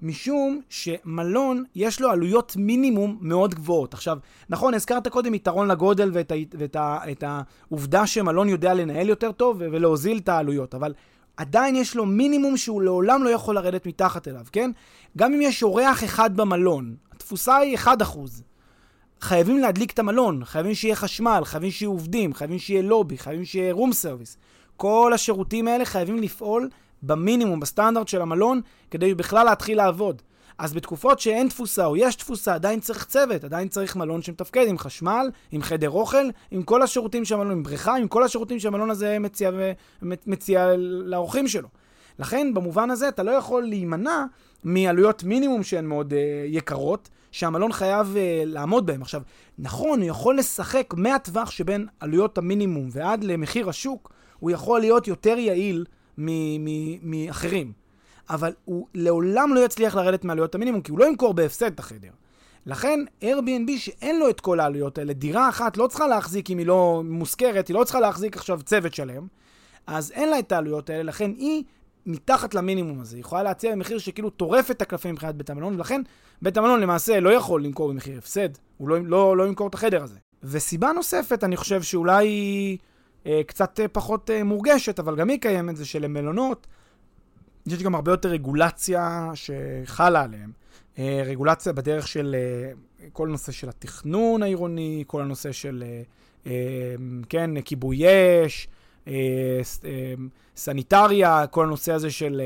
[0.02, 3.94] משום שמלון יש לו עלויות מינימום מאוד גבוהות.
[3.94, 4.18] עכשיו,
[4.50, 6.76] נכון, הזכרת קודם יתרון לגודל ואת, ה, ואת
[7.24, 10.94] ה, העובדה שמלון יודע לנהל יותר טוב ולהוזיל את העלויות, אבל
[11.38, 14.72] עדיין יש לו מינימום שהוא לעולם לא יכול לרדת מתחת אליו, כן?
[15.18, 17.88] גם אם יש אורח אחד במלון, התפוסה היא 1%.
[19.22, 23.74] חייבים להדליק את המלון, חייבים שיהיה חשמל, חייבים שיהיו עובדים, חייבים שיהיה לובי, חייבים שיהיה
[23.74, 24.38] room service.
[24.78, 26.70] כל השירותים האלה חייבים לפעול
[27.04, 30.22] במינימום, בסטנדרט של המלון, כדי בכלל להתחיל לעבוד.
[30.58, 34.78] אז בתקופות שאין תפוסה או יש תפוסה, עדיין צריך צוות, עדיין צריך מלון שמתפקד עם
[34.78, 39.20] חשמל, עם חדר אוכל, עם כל השירותים שהמלון, עם בריכה, עם כל השירותים שהמלון הזה
[39.20, 39.52] מציע,
[40.02, 40.68] מציע
[41.06, 41.68] לאורחים שלו.
[42.20, 44.26] לכן, במובן הזה, אתה לא יכול להימנע
[44.64, 46.16] מעלויות מינימום שהן מאוד uh,
[46.48, 49.02] יקרות, שהמלון חייב uh, לעמוד בהן.
[49.02, 49.22] עכשיו,
[49.60, 55.38] נכון, הוא יכול לשחק מהטווח שבין עלויות המינימום ועד למחיר השוק, הוא יכול להיות יותר
[55.38, 55.86] יעיל
[57.04, 57.87] מאחרים.
[58.30, 62.12] אבל הוא לעולם לא יצליח לרדת מעלויות המינימום, כי הוא לא ימכור בהפסד את החדר.
[62.66, 66.68] לכן Airbnb שאין לו את כל העלויות האלה, דירה אחת לא צריכה להחזיק אם היא
[66.68, 69.28] לא מושכרת, היא לא צריכה להחזיק עכשיו צוות שלם,
[69.88, 71.64] אז אין לה את העלויות האלה, לכן היא
[72.06, 73.16] מתחת למינימום הזה.
[73.16, 76.02] היא יכולה להציע במחיר שכאילו טורף את הקלפים מבחינת בית המלון, ולכן
[76.42, 80.04] בית המלון למעשה לא יכול למכור במחיר הפסד, הוא לא, לא, לא ימכור את החדר
[80.04, 80.20] הזה.
[80.44, 82.78] וסיבה נוספת, אני חושב שאולי היא
[83.26, 86.68] אה, קצת אה, פחות אה, מורגשת, אבל גם היא קיימת, זה שלמלונות
[87.68, 90.52] יש גם הרבה יותר רגולציה שחלה עליהם.
[91.00, 92.72] אה, רגולציה בדרך של אה,
[93.14, 95.84] כל נושא של התכנון העירוני, כל הנושא של,
[96.48, 96.52] אה,
[97.30, 98.04] כן, כיבוי
[98.46, 98.68] אש,
[100.56, 102.42] סניטריה, כל הנושא הזה של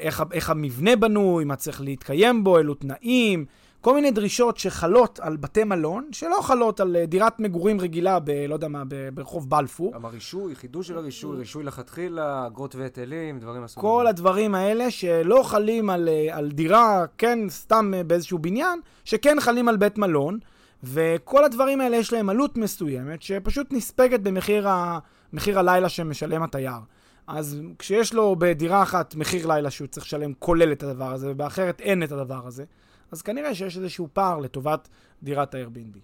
[0.00, 3.44] איך, איך המבנה בנוי, מה צריך להתקיים בו, אילו תנאים,
[3.80, 8.30] כל מיני דרישות שחלות על בתי מלון, שלא חלות על דירת מגורים רגילה ב...
[8.48, 8.82] לא יודע מה,
[9.14, 9.92] ברחוב בלפור.
[9.94, 13.90] גם הרישוי, חידוש של הרישוי, רישוי לכתחילה, אגרות והיטלים, דברים מסוימים.
[13.90, 19.76] כל הדברים האלה שלא חלים על, על דירה, כן, סתם באיזשהו בניין, שכן חלים על
[19.76, 20.38] בית מלון,
[20.84, 24.98] וכל הדברים האלה יש להם עלות מסוימת, שפשוט נספגת במחיר ה...
[25.32, 26.78] מחיר הלילה שמשלם התייר.
[27.26, 31.80] אז כשיש לו בדירה אחת מחיר לילה שהוא צריך לשלם כולל את הדבר הזה, ובאחרת
[31.80, 32.64] אין את הדבר הזה,
[33.10, 34.88] אז כנראה שיש איזשהו פער לטובת
[35.22, 35.98] דירת ה-Airbnb.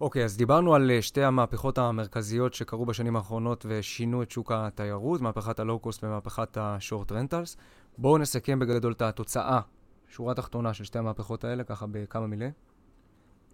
[0.00, 4.52] אוקיי, okay, אז דיברנו על אה, שתי המהפכות המרכזיות שקרו בשנים האחרונות ושינו את שוק
[4.52, 7.56] התיירות, מהפכת הלואו-קוסט ומהפכת השורט רנטלס.
[7.98, 9.60] בואו נסכם בגדול את התוצאה,
[10.08, 12.50] שורה תחתונה של שתי המהפכות האלה, ככה בכמה מילים.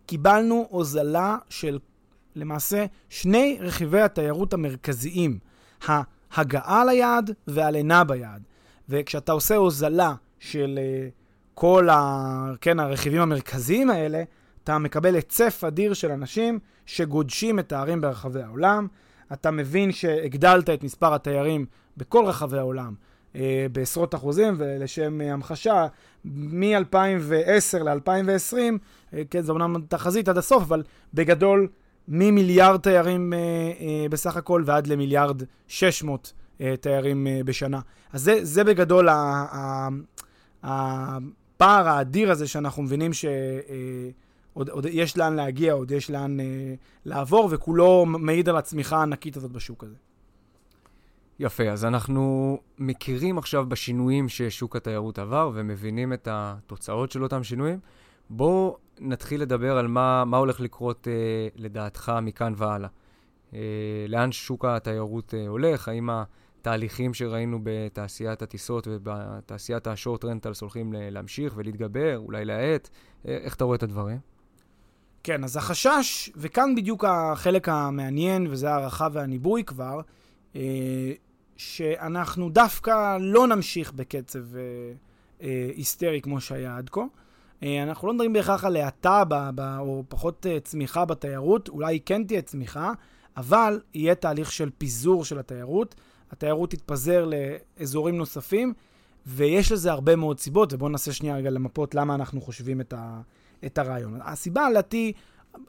[0.06, 1.78] קיבלנו הוזלה של
[2.34, 5.38] למעשה שני רכיבי התיירות המרכזיים,
[6.32, 8.42] ההגעה ליעד והלינה ביעד.
[8.88, 11.19] וכשאתה עושה הוזלה של uh,
[11.60, 14.22] כל ה, כן, הרכיבים המרכזיים האלה,
[14.64, 18.86] אתה מקבל היצף אדיר של אנשים שגודשים את הערים ברחבי העולם.
[19.32, 22.94] אתה מבין שהגדלת את מספר התיירים בכל רחבי העולם
[23.36, 25.86] אה, בעשרות אחוזים, ולשם המחשה,
[26.24, 28.58] מ-2010 ל-2020,
[29.14, 30.82] אה, כן, זו אומנם תחזית עד הסוף, אבל
[31.14, 31.68] בגדול,
[32.08, 37.80] ממיליארד תיירים אה, אה, בסך הכל ועד למיליארד 600 אה, תיירים אה, בשנה.
[38.12, 39.08] אז זה, זה בגדול
[41.62, 43.24] הפער האדיר הזה שאנחנו מבינים ש...
[43.24, 44.10] אה,
[44.52, 46.44] עוד, יש לאן להגיע, עוד יש לאן אה,
[47.04, 49.94] לעבור, וכולו מעיד על הצמיחה הענקית הזאת בשוק הזה.
[51.38, 57.78] יפה, אז אנחנו מכירים עכשיו בשינויים ששוק התיירות עבר ומבינים את התוצאות של אותם שינויים.
[58.30, 62.88] בואו נתחיל לדבר על מה, מה הולך לקרות אה, לדעתך מכאן והלאה.
[63.54, 63.60] אה,
[64.08, 65.88] לאן שוק התיירות אה, הולך?
[65.88, 66.10] האם
[66.60, 72.88] התהליכים שראינו בתעשיית הטיסות ובתעשיית השורט רנטלס הולכים להמשיך ולהתגבר, אולי להאט?
[73.28, 74.18] אה, איך אתה רואה את הדברים?
[75.22, 80.00] כן, אז החשש, וכאן בדיוק החלק המעניין, וזה הערכה והניבוי כבר,
[80.56, 81.12] אה,
[81.56, 87.04] שאנחנו דווקא לא נמשיך בקצב אה, היסטרי כמו שהיה עד כה.
[87.62, 89.22] אנחנו לא מדברים בהכרח על האטה
[89.78, 92.92] או פחות צמיחה בתיירות, אולי כן תהיה צמיחה,
[93.36, 95.94] אבל יהיה תהליך של פיזור של התיירות.
[96.30, 97.28] התיירות תתפזר
[97.78, 98.72] לאזורים נוספים,
[99.26, 103.20] ויש לזה הרבה מאוד סיבות, ובואו ננסה שנייה רגע למפות למה אנחנו חושבים את, ה,
[103.66, 104.18] את הרעיון.
[104.24, 105.12] הסיבה לדעתי,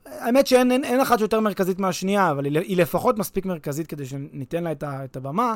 [0.05, 4.05] האמת שאין אין, אין אחת שיותר מרכזית מהשנייה, אבל היא, היא לפחות מספיק מרכזית כדי
[4.05, 5.55] שניתן לה את, ה, את הבמה,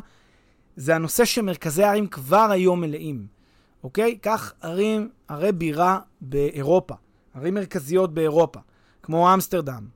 [0.76, 3.28] זה הנושא שמרכזי הערים כבר היום מלאים,
[3.84, 4.18] אוקיי?
[4.18, 6.96] קח ערים, ערי בירה באירופה,
[7.36, 8.60] ערים מרכזיות באירופה,
[9.04, 9.88] כמו אמסטרדם,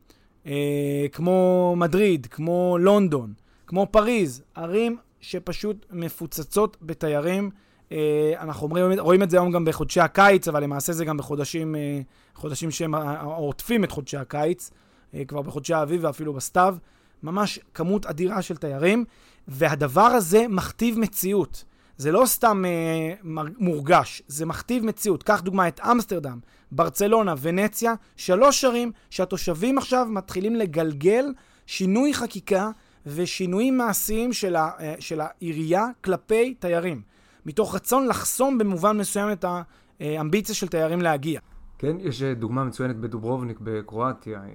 [0.45, 3.34] אה, כמו מדריד, כמו לונדון,
[3.69, 7.49] כמו פריז, ערים שפשוט מפוצצות בתיירים.
[7.91, 11.75] אה, אנחנו אומרים, רואים את זה היום גם בחודשי הקיץ, אבל למעשה זה גם בחודשים
[11.75, 11.99] אה,
[12.36, 14.71] חודשים שהם עוטפים את חודשי הקיץ,
[15.13, 16.75] אה, כבר בחודשי האביב ואפילו בסתיו.
[17.23, 19.05] ממש כמות אדירה של תיירים,
[19.47, 21.63] והדבר הזה מכתיב מציאות.
[21.97, 23.13] זה לא סתם אה,
[23.58, 25.23] מורגש, זה מכתיב מציאות.
[25.23, 26.39] קח דוגמא את אמסטרדם,
[26.71, 31.25] ברצלונה, ונציה, שלוש ערים שהתושבים עכשיו מתחילים לגלגל
[31.65, 32.71] שינוי חקיקה
[33.05, 37.01] ושינויים מעשיים של, ה, אה, של העירייה כלפי תיירים.
[37.45, 39.45] מתוך רצון לחסום במובן מסוים את
[39.99, 41.39] האמביציה של תיירים להגיע.
[41.77, 44.49] כן, יש אה, דוגמה מצוינת בדוברובניק בקרואטיה, אה,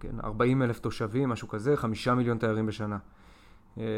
[0.00, 2.98] כן, 40 אלף תושבים, משהו כזה, חמישה מיליון תיירים בשנה.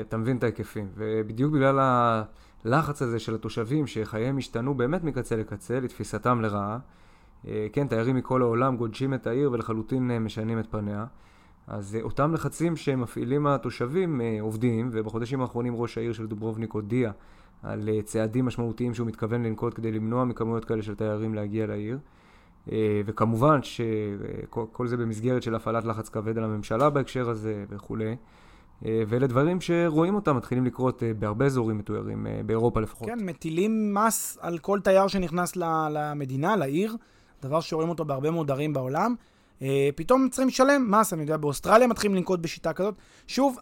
[0.09, 0.89] אתה מבין את ההיקפים.
[0.95, 1.79] ובדיוק בגלל
[2.65, 6.79] הלחץ הזה של התושבים, שחייהם השתנו באמת מקצה לקצה, לתפיסתם לרעה,
[7.73, 11.07] כן, תיירים מכל העולם גודשים את העיר ולחלוטין משנים את פניה.
[11.67, 17.11] אז אותם לחצים שמפעילים התושבים עובדים, ובחודשים האחרונים ראש העיר של דוברובניק הודיע
[17.63, 21.99] על צעדים משמעותיים שהוא מתכוון לנקוט כדי למנוע מכמויות כאלה של תיירים להגיע לעיר.
[22.73, 28.17] אה, וכמובן שכל זה במסגרת של הפעלת לחץ כבד על הממשלה בהקשר הזה וכולי.
[28.85, 33.09] אה, ואלה דברים שרואים אותם מתחילים לקרות אה, בהרבה אזורים מתוירים, באירופה לפחות.
[33.09, 35.57] כן, מטילים מס על כל תייר שנכנס
[35.91, 36.97] למדינה, לעיר,
[37.43, 39.15] דבר שרואים אותו בהרבה מאוד ערים בעולם.
[39.97, 42.95] פתאום צריכים לשלם מס, אני יודע, באוסטרליה מתחילים לנקוט בשיטה כזאת.
[43.27, 43.59] שוב,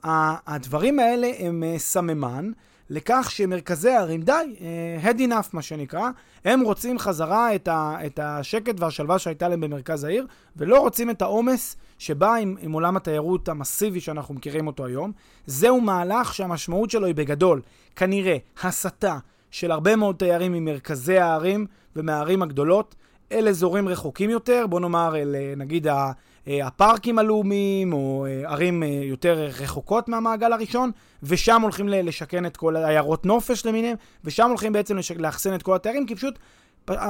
[0.47, 2.51] הדברים האלה הם סממן.
[2.91, 6.11] לכך שמרכזי הערים, די, uh, head enough מה שנקרא,
[6.45, 10.27] הם רוצים חזרה את, ה, את השקט והשלווה שהייתה להם במרכז העיר,
[10.57, 15.13] ולא רוצים את העומס שבא עם, עם עולם התיירות המסיבי שאנחנו מכירים אותו היום.
[15.47, 17.61] זהו מהלך שהמשמעות שלו היא בגדול,
[17.97, 19.19] כנראה, הסטה
[19.51, 22.95] של הרבה מאוד תיירים ממרכזי הערים ומהערים הגדולות
[23.35, 26.12] אל אזורים רחוקים יותר, בוא נאמר אל אה, נגיד אה,
[26.49, 30.90] הפארקים הלאומיים, או אה, ערים יותר רחוקות מהמעגל הראשון,
[31.23, 36.07] ושם הולכים לשכן את כל עיירות נופש למיניהם, ושם הולכים בעצם לאחסן את כל התיירים,
[36.07, 36.38] כי פשוט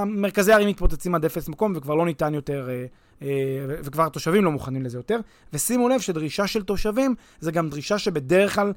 [0.06, 2.68] מרכזי הערים מתפוצצים עד אפס מקום, וכבר לא ניתן יותר,
[3.68, 5.20] וכבר התושבים לא מוכנים לזה יותר.
[5.52, 8.72] ושימו לב שדרישה של תושבים זה גם דרישה שבדרך כלל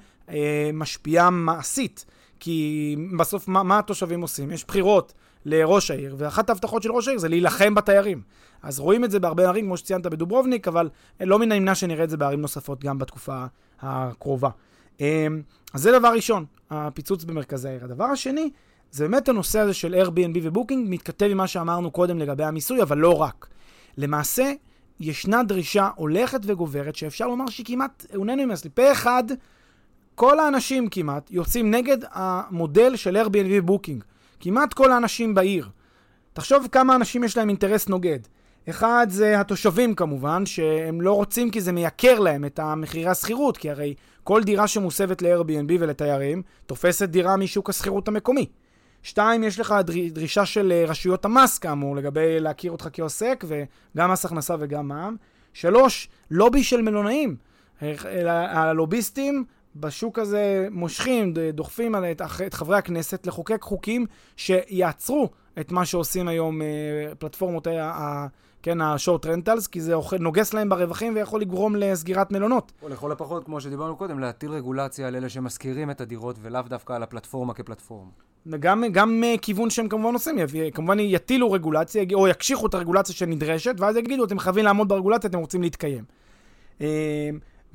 [0.73, 2.05] משפיעה מעשית.
[2.39, 4.51] כי בסוף, מה, מה התושבים עושים?
[4.51, 5.13] יש בחירות
[5.47, 8.21] לראש העיר, ואחת ההבטחות של ראש העיר זה להילחם בתיירים.
[8.63, 10.89] אז רואים את זה בהרבה ערים, כמו שציינת בדוברובניק, אבל
[11.21, 13.45] לא מן הנמנע שנראה את זה בערים נוספות גם בתקופה
[13.81, 14.49] הקרובה.
[14.99, 15.41] אמ,
[15.73, 16.45] אז זה דבר ראשון.
[16.69, 17.83] הפיצוץ במרכזי העיר.
[17.83, 18.49] הדבר השני,
[18.91, 22.97] זה באמת הנושא הזה של Airbnb ובוקינג, מתכתב עם מה שאמרנו קודם לגבי המיסוי, אבל
[22.97, 23.47] לא רק.
[23.97, 24.53] למעשה,
[24.99, 29.23] ישנה דרישה הולכת וגוברת, שאפשר לומר שהיא כמעט, unanimously, פה אחד,
[30.15, 34.03] כל האנשים כמעט יוצאים נגד המודל של Airbnb ובוקינג.
[34.39, 35.69] כמעט כל האנשים בעיר.
[36.33, 38.19] תחשוב כמה אנשים יש להם אינטרס נוגד.
[38.69, 43.69] אחד זה התושבים כמובן, שהם לא רוצים כי זה מייקר להם את המחירי השכירות, כי
[43.69, 48.45] הרי כל דירה שמוסבת ל-Airbnb ולתיירים, תופסת דירה משוק השכירות המקומי.
[49.03, 49.75] שתיים, יש לך
[50.11, 55.15] דרישה של אה, רשויות המס, כאמור, לגבי להכיר אותך כעוסק, וגם מס הכנסה וגם מע"מ.
[55.53, 57.35] שלוש, לובי של מלונאים.
[58.27, 59.45] הלוביסטים
[59.79, 64.05] בשוק הזה מושכים, דוחפים את, את חברי הכנסת לחוקק חוקים
[64.37, 66.67] שיעצרו את מה שעושים היום אה,
[67.19, 68.27] פלטפורמות ה...
[68.63, 72.71] כן, השורט רנטלס, כי זה נוגס להם ברווחים ויכול לגרום לסגירת מלונות.
[72.81, 76.93] או לכל הפחות, כמו שדיברנו קודם, להטיל רגולציה על אלה שמשכירים את הדירות ולאו דווקא
[76.93, 78.09] על הפלטפורמה כפלטפורמה.
[78.59, 80.35] גם, גם uh, כיוון שהם כמובן עושים,
[80.73, 85.39] כמובן יטילו רגולציה, או יקשיחו את הרגולציה שנדרשת, ואז יגידו, אתם חייבים לעמוד ברגולציה, אתם
[85.39, 86.03] רוצים להתקיים.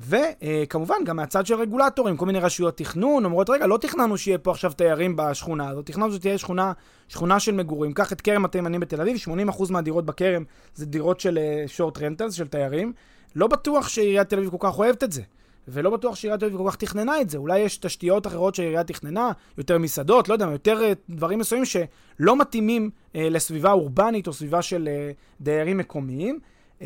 [0.07, 4.51] וכמובן, גם מהצד של רגולטורים, כל מיני רשויות תכנון, אומרות, רגע, לא תכננו שיהיה פה
[4.51, 6.71] עכשיו תיירים בשכונה הזאת, תכננו שתהיה שכונה,
[7.07, 7.93] שכונה של מגורים.
[7.93, 9.17] קח את כרם התימנים בתל אביב,
[9.49, 10.43] 80% מהדירות בכרם
[10.75, 12.93] זה דירות של שורט uh, רנטלס, של תיירים.
[13.35, 15.21] לא בטוח שעיריית תל אביב כל כך אוהבת את זה.
[15.67, 17.37] ולא בטוח שעיריית תל אביב כל כך תכננה את זה.
[17.37, 22.35] אולי יש תשתיות אחרות שהעירייה תכננה, יותר מסעדות, לא יודע, יותר uh, דברים מסוימים שלא
[22.35, 26.39] מתאימים uh, לסביבה אורבנית או סביבה של uh, דיירים מקומיים.
[26.79, 26.83] Uh,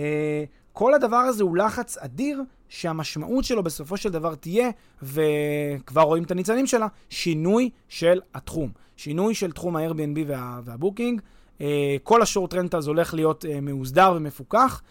[0.74, 4.70] כל הדבר הזה הוא לחץ אדיר שהמשמעות שלו בסופו של דבר תהיה,
[5.04, 8.72] וכבר רואים את הניצנים שלה, שינוי של התחום.
[8.98, 11.22] שינוי של תחום ה-Airbnb וה- והבוקינג.
[11.62, 14.82] אה, כל השורט רנטלס הולך להיות אה, מאוסדר ומפוקח,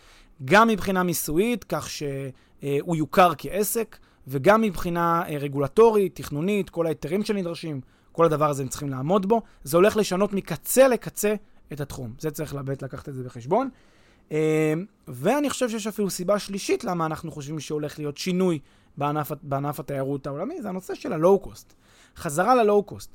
[0.45, 3.97] גם מבחינה מיסויית, כך שהוא יוכר כעסק,
[4.29, 7.81] וגם מבחינה אה, רגולטורית, תכנונית, כל ההיתרים שנדרשים,
[8.13, 9.43] כל הדבר הזה הם צריכים לעמוד בו.
[9.65, 11.35] זה הולך לשנות מקצה לקצה
[11.73, 12.15] את התחום.
[12.19, 13.69] זה צריך לבית לקחת את זה בחשבון.
[14.31, 14.37] אמ,
[15.09, 18.59] ואני חושב שיש אפילו סיבה שלישית למה אנחנו חושבים שהולך להיות שינוי
[18.97, 21.75] בענף, בענף התיירות העולמי, זה הנושא של הלואו-קוסט.
[22.17, 23.11] חזרה ללואו-קוסט.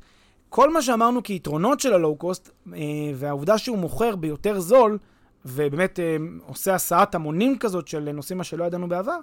[0.50, 2.80] כל מה שאמרנו כיתרונות של הלואו-קוסט, אה,
[3.15, 4.97] והעובדה שהוא מוכר ביותר זול,
[5.45, 9.17] ובאמת אה, עושה הסעת המונים כזאת של נושאים מה שלא ידענו בעבר,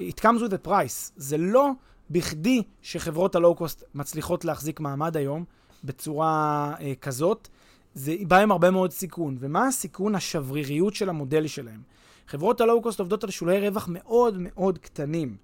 [0.00, 1.12] it comes with a price.
[1.16, 1.70] זה לא
[2.10, 5.44] בכדי שחברות הלואו-קוסט מצליחות להחזיק מעמד היום
[5.84, 7.48] בצורה אה, כזאת.
[7.96, 9.36] זה בא עם הרבה מאוד סיכון.
[9.40, 10.14] ומה הסיכון?
[10.14, 11.80] השבריריות של המודל שלהם.
[12.26, 15.36] חברות הלואו-קוסט עובדות על שולי רווח מאוד מאוד קטנים,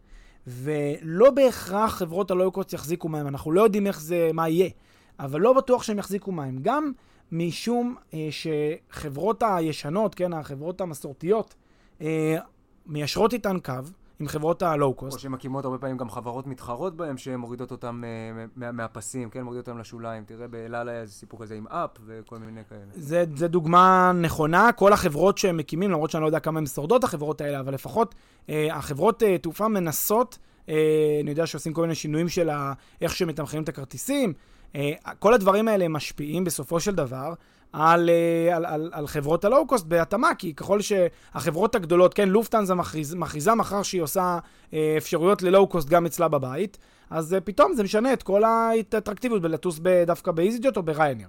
[0.47, 3.29] ולא בהכרח חברות הלואו-קוסט יחזיקו מים.
[3.29, 4.69] אנחנו לא יודעים איך זה, מה יהיה,
[5.19, 6.59] אבל לא בטוח שהם יחזיקו מים.
[6.63, 6.93] גם
[7.33, 11.55] משום אה, שחברות הישנות, כן, החברות המסורתיות,
[12.01, 12.37] אה,
[12.87, 13.73] מיישרות איתן קו,
[14.21, 15.17] עם חברות הלואו-קוסט.
[15.17, 19.43] או שמקימות הרבה פעמים גם חברות מתחרות בהן, שהן מורידות אותן uh, מה, מהפסים, כן?
[19.43, 20.25] מורידות אותן לשוליים.
[20.25, 22.81] תראה, באלעל היה איזה סיפור כזה עם אפ וכל מיני כאלה.
[22.95, 24.73] זה, זה דוגמה נכונה.
[24.73, 28.15] כל החברות שהם מקימים, למרות שאני לא יודע כמה הן שורדות, החברות האלה, אבל לפחות
[28.47, 30.71] אה, החברות אה, תעופה מנסות, אה,
[31.23, 32.51] אני יודע שעושים כל מיני שינויים של
[33.01, 34.33] איך שמתמחרים את הכרטיסים.
[34.73, 34.77] אה,
[35.19, 37.35] כל הדברים האלה משפיעים בסופו של דבר
[37.73, 43.15] על, אה, על, על, על חברות הלואו-קוסט בהתאמה, כי ככל שהחברות הגדולות, כן, לופטנזה מכריז,
[43.15, 44.39] מכריזה מחר שהיא עושה
[44.73, 46.79] אה, אפשרויות ללואו-קוסט גם אצלה בבית,
[47.11, 51.27] אז אה, פתאום זה משנה את כל האטרקטיביות בלטוס דווקא באיזיג'ט או בריינאייר.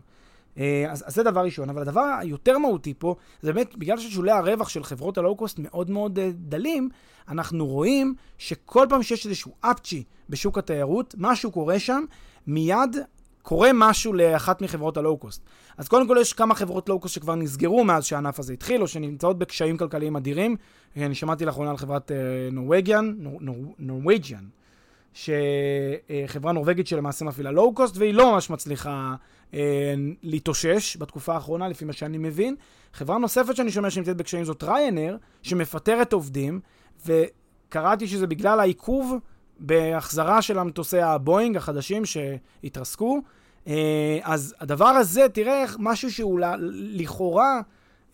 [0.89, 4.69] אז, אז זה דבר ראשון, אבל הדבר היותר מהותי פה, זה באמת, בגלל ששולי הרווח
[4.69, 6.89] של חברות הלואו-קוסט מאוד מאוד דלים,
[7.27, 12.03] אנחנו רואים שכל פעם שיש איזשהו אפצ'י בשוק התיירות, משהו קורה שם,
[12.47, 12.97] מיד
[13.43, 15.45] קורה משהו לאחת מחברות הלואו-קוסט.
[15.77, 19.39] אז קודם כל יש כמה חברות לואו-קוסט שכבר נסגרו מאז שהענף הזה התחיל, או שנמצאות
[19.39, 20.55] בקשיים כלכליים אדירים.
[20.97, 22.11] אני שמעתי לאחרונה על חברת
[22.51, 23.13] נורווגיאן,
[23.79, 24.43] נורווגיאן,
[25.13, 29.15] שחברה נורבגית שלמעשה מפעילה לואו-קוסט, והיא לא ממש מצליחה
[29.53, 32.55] אה, להתאושש בתקופה האחרונה, לפי מה שאני מבין.
[32.93, 36.59] חברה נוספת שאני שומע שנמצאת בקשיים זאת ריינר, שמפטרת עובדים,
[37.05, 39.17] וקראתי שזה בגלל העיכוב
[39.59, 43.21] בהחזרה של המטוסי הבואינג החדשים שהתרסקו.
[43.67, 46.39] אה, אז הדבר הזה, תראה איך משהו שהוא
[46.71, 47.61] לכאורה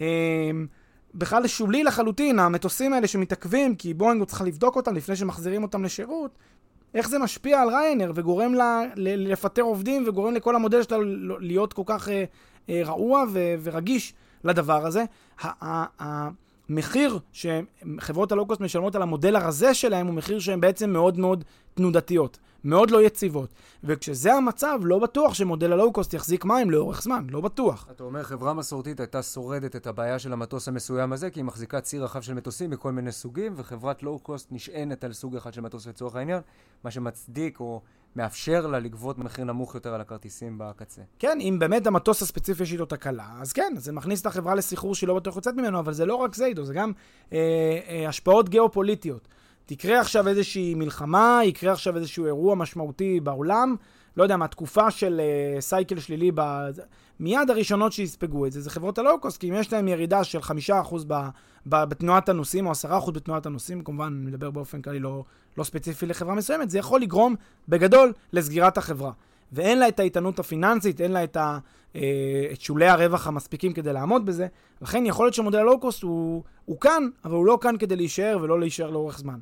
[0.01, 0.51] אה,
[1.15, 6.37] בכלל שולי לחלוטין, המטוסים האלה שמתעכבים, כי בואינג צריך לבדוק אותם לפני שמחזירים אותם לשירות,
[6.93, 10.97] איך זה משפיע על ריינאייר וגורם לה לפטר עובדים וגורם לכל המודל שלה
[11.39, 12.23] להיות כל כך אה,
[12.85, 13.23] רעוע
[13.63, 14.13] ורגיש
[14.43, 15.05] לדבר הזה.
[16.69, 21.43] המחיר שחברות הלואו-קוסט משלמות על המודל הרזה שלהם הוא מחיר שהן בעצם מאוד מאוד
[21.73, 23.49] תנודתיות, מאוד לא יציבות.
[23.83, 27.87] וכשזה המצב, לא בטוח שמודל הלואו-קוסט יחזיק מים לאורך זמן, לא בטוח.
[27.91, 31.81] אתה אומר, חברה מסורתית הייתה שורדת את הבעיה של המטוס המסוים הזה, כי היא מחזיקה
[31.81, 35.87] ציר רחב של מטוסים מכל מיני סוגים, וחברת לואו-קוסט נשענת על סוג אחד של מטוס
[35.87, 36.41] לצורך העניין,
[36.83, 37.81] מה שמצדיק או
[38.15, 41.01] מאפשר לה לגבות מחיר נמוך יותר על הכרטיסים בקצה.
[41.19, 44.95] כן, אם באמת המטוס הספציפי יש איתו תקלה, אז כן, זה מכניס את החברה לסחרור
[44.95, 46.91] שהיא לא בטוח יוצאת ממנו, אבל זה לא רק זה איתו, זה גם
[47.33, 47.37] אה,
[47.89, 49.27] אה, השפעות גיאופוליטיות.
[49.65, 53.75] תקרה עכשיו איזושהי מלחמה, יקרה עכשיו איזשהו אירוע משמעותי בעולם,
[54.17, 55.21] לא יודע מה, תקופה של
[55.57, 56.41] uh, סייקל שלילי, ב...
[57.19, 60.81] מיד הראשונות שיספגו את זה, זה חברות הלואו-קוסט, כי אם יש להם ירידה של חמישה
[60.81, 61.13] אחוז ב...
[61.65, 61.83] ב...
[61.83, 65.23] בתנועת הנוסעים, או עשרה אחוז בתנועת הנוסעים, כמובן, אני מדבר באופן כללי לא,
[65.59, 67.35] לא ספציפי לחברה מסוימת, זה יכול לגרום
[67.69, 69.11] בגדול לסגירת החברה.
[69.51, 71.59] ואין לה את האיתנות הפיננסית, אין לה את, ה,
[71.95, 72.01] אה,
[72.53, 74.47] את שולי הרווח המספיקים כדי לעמוד בזה.
[74.81, 78.59] לכן יכול להיות שמודל הלואו-קוסט הוא, הוא כאן, אבל הוא לא כאן כדי להישאר ולא
[78.59, 79.39] להישאר לאורך זמן.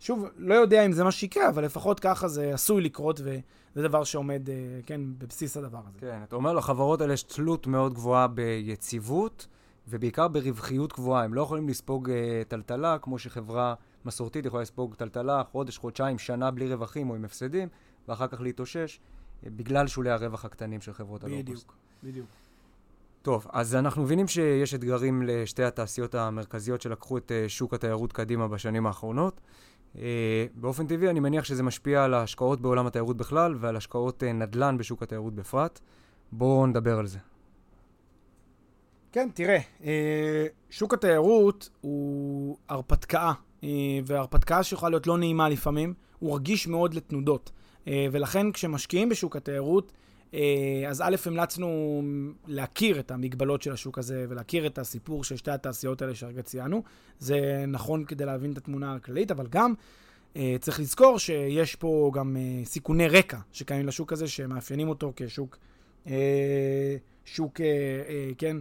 [0.00, 4.04] שוב, לא יודע אם זה מה שיקרה, אבל לפחות ככה זה עשוי לקרות, וזה דבר
[4.04, 4.54] שעומד, אה,
[4.86, 5.98] כן, בבסיס הדבר הזה.
[6.00, 9.46] כן, אתה אומר לחברות האלה יש תלות מאוד גבוהה ביציבות,
[9.88, 11.24] ובעיקר ברווחיות גבוהה.
[11.24, 13.74] הם לא יכולים לספוג אה, טלטלה, כמו שחברה
[14.04, 17.68] מסורתית יכולה לספוג טלטלה, חודש, חודשיים, שנה בלי רווחים או עם הפסדים,
[18.08, 19.00] ואחר כך להתאושש,
[19.44, 21.46] אה, בגלל שולי הרווח הקטנים של חברות הלואו-קוסט.
[21.48, 22.26] בדיוק, בדיוק.
[23.22, 28.86] טוב, אז אנחנו מבינים שיש אתגרים לשתי התעשיות המרכזיות שלקחו את שוק התיירות קדימה בשנים
[28.86, 29.40] האחרונות.
[29.98, 34.32] אה, באופן טבעי אני מניח שזה משפיע על ההשקעות בעולם התיירות בכלל ועל השקעות אה,
[34.32, 35.80] נדל"ן בשוק התיירות בפרט.
[36.32, 37.18] בואו נדבר על זה.
[39.16, 43.32] כן, תראה, אה, שוק התיירות הוא הרפתקה,
[44.06, 47.50] והרפתקה שיכולה להיות לא נעימה לפעמים, הוא רגיש מאוד לתנודות.
[47.86, 49.92] ולכן כשמשקיעים בשוק התיירות,
[50.88, 52.02] אז א', המלצנו
[52.46, 56.82] להכיר את המגבלות של השוק הזה ולהכיר את הסיפור של שתי התעשיות האלה שהרגע ציינו.
[57.18, 59.74] זה נכון כדי להבין את התמונה הכללית, אבל גם
[60.36, 65.56] אה, צריך לזכור שיש פה גם אה, סיכוני רקע שקיימים לשוק הזה, שמאפיינים אותו כשוק,
[66.06, 67.60] אה, שוק,
[68.38, 68.56] כן,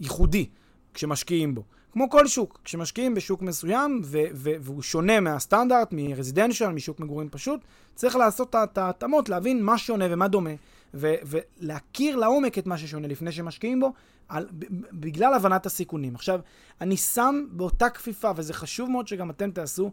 [0.00, 0.46] ייחודי
[0.94, 1.62] כשמשקיעים בו.
[1.94, 7.60] כמו כל שוק, כשמשקיעים בשוק מסוים ו- ו- והוא שונה מהסטנדרט, מרזידנציאל, משוק מגורים פשוט,
[7.94, 10.50] צריך לעשות את ההתאמות, להבין מה שונה ומה דומה,
[10.94, 13.92] ו- ולהכיר לעומק את מה ששונה לפני שמשקיעים בו,
[14.28, 14.46] על,
[14.92, 16.14] בגלל הבנת הסיכונים.
[16.14, 16.40] עכשיו,
[16.80, 19.90] אני שם באותה כפיפה, וזה חשוב מאוד שגם אתם תעשו,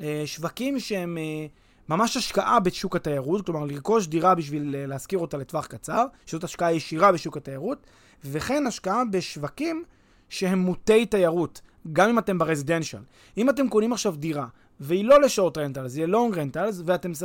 [0.00, 1.46] אה, שווקים שהם אה,
[1.88, 6.72] ממש השקעה בשוק התיירות, כלומר לרכוש דירה בשביל אה, להשכיר אותה לטווח קצר, שזאת השקעה
[6.72, 7.86] ישירה בשוק התיירות,
[8.24, 9.84] וכן השקעה בשווקים
[10.28, 11.60] שהם מוטי תיירות,
[11.92, 13.02] גם אם אתם ב residential.
[13.38, 14.46] אם אתם קונים עכשיו דירה,
[14.80, 16.82] והיא לא ל short rentals, היא long rentals,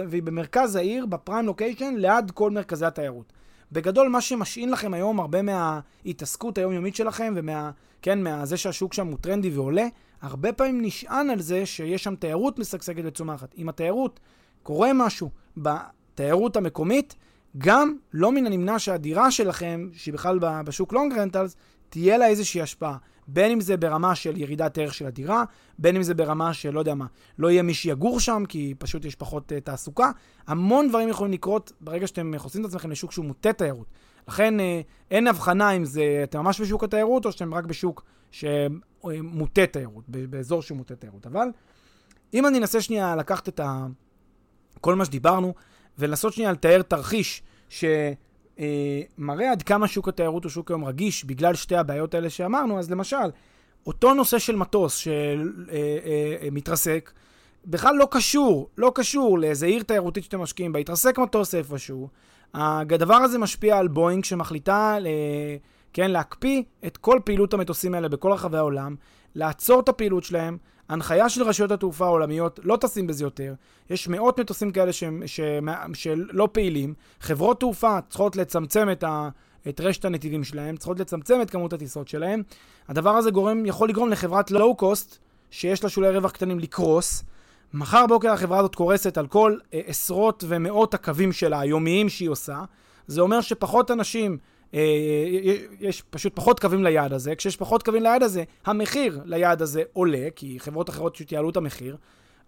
[0.09, 3.33] והיא במרכז העיר, ב prime location, ליד כל מרכזי התיירות.
[3.71, 7.71] בגדול, מה שמשעין לכם היום הרבה מההתעסקות היומיומית שלכם, ומה...
[8.01, 9.87] כן, מהזה שהשוק שם הוא טרנדי ועולה,
[10.21, 13.55] הרבה פעמים נשען על זה שיש שם תיירות משגשגת וצומחת.
[13.57, 14.19] אם התיירות,
[14.63, 17.15] קורה משהו בתיירות המקומית,
[17.57, 21.55] גם לא מן הנמנע שהדירה שלכם, שהיא בכלל בשוק לונג רנטלס,
[21.89, 22.97] תהיה לה איזושהי השפעה.
[23.27, 25.43] בין אם זה ברמה של ירידת ערך של הדירה,
[25.79, 27.05] בין אם זה ברמה של, לא יודע מה,
[27.39, 30.11] לא יהיה מי שיגור שם, כי פשוט יש פחות uh, תעסוקה.
[30.47, 33.87] המון דברים יכולים לקרות ברגע שאתם חושפים את עצמכם לשוק שהוא מוטה תיירות.
[34.27, 34.63] לכן uh,
[35.11, 40.61] אין הבחנה אם זה, אתם ממש בשוק התיירות, או שאתם רק בשוק שמוטה תיירות, באזור
[40.61, 41.27] שהוא מוטה תיירות.
[41.27, 41.47] אבל
[42.33, 43.85] אם אני אנסה שנייה לקחת את ה...
[44.81, 45.53] כל מה שדיברנו,
[45.99, 51.75] ולנסות שנייה לתאר תרחיש שמראה עד כמה שוק התיירות הוא שוק היום רגיש בגלל שתי
[51.75, 53.15] הבעיות האלה שאמרנו, אז למשל,
[53.87, 54.95] אותו נושא של מטוס
[56.51, 57.11] שמתרסק,
[57.65, 62.07] בכלל לא קשור, לא קשור לאיזה עיר תיירותית שאתם משקיעים בה, התרסק מטוס איפשהו.
[62.53, 64.97] הדבר הזה משפיע על בואינג שמחליטה,
[65.93, 68.95] כן, להקפיא את כל פעילות המטוסים האלה בכל רחבי העולם,
[69.35, 70.57] לעצור את הפעילות שלהם,
[70.89, 73.53] הנחיה של רשויות התעופה העולמיות, לא טסים בזה יותר.
[73.89, 74.91] יש מאות מטוסים כאלה
[75.93, 76.93] שלא פעילים.
[77.19, 79.29] חברות תעופה צריכות לצמצם את, ה,
[79.69, 82.43] את רשת הנתיבים שלהם, צריכות לצמצם את כמות הטיסות שלהם.
[82.87, 85.17] הדבר הזה גורם, יכול לגרום לחברת לואו-קוסט,
[85.51, 87.23] שיש לה שולי רווח קטנים, לקרוס.
[87.73, 92.63] מחר בוקר החברה הזאת קורסת על כל אה, עשרות ומאות הקווים שלה, היומיים שהיא עושה.
[93.07, 94.37] זה אומר שפחות אנשים
[95.79, 97.35] יש פשוט פחות קווים ליעד הזה.
[97.35, 101.57] כשיש פחות קווים ליעד הזה, המחיר ליעד הזה עולה, כי חברות אחרות פשוט יעלו את
[101.57, 101.97] המחיר.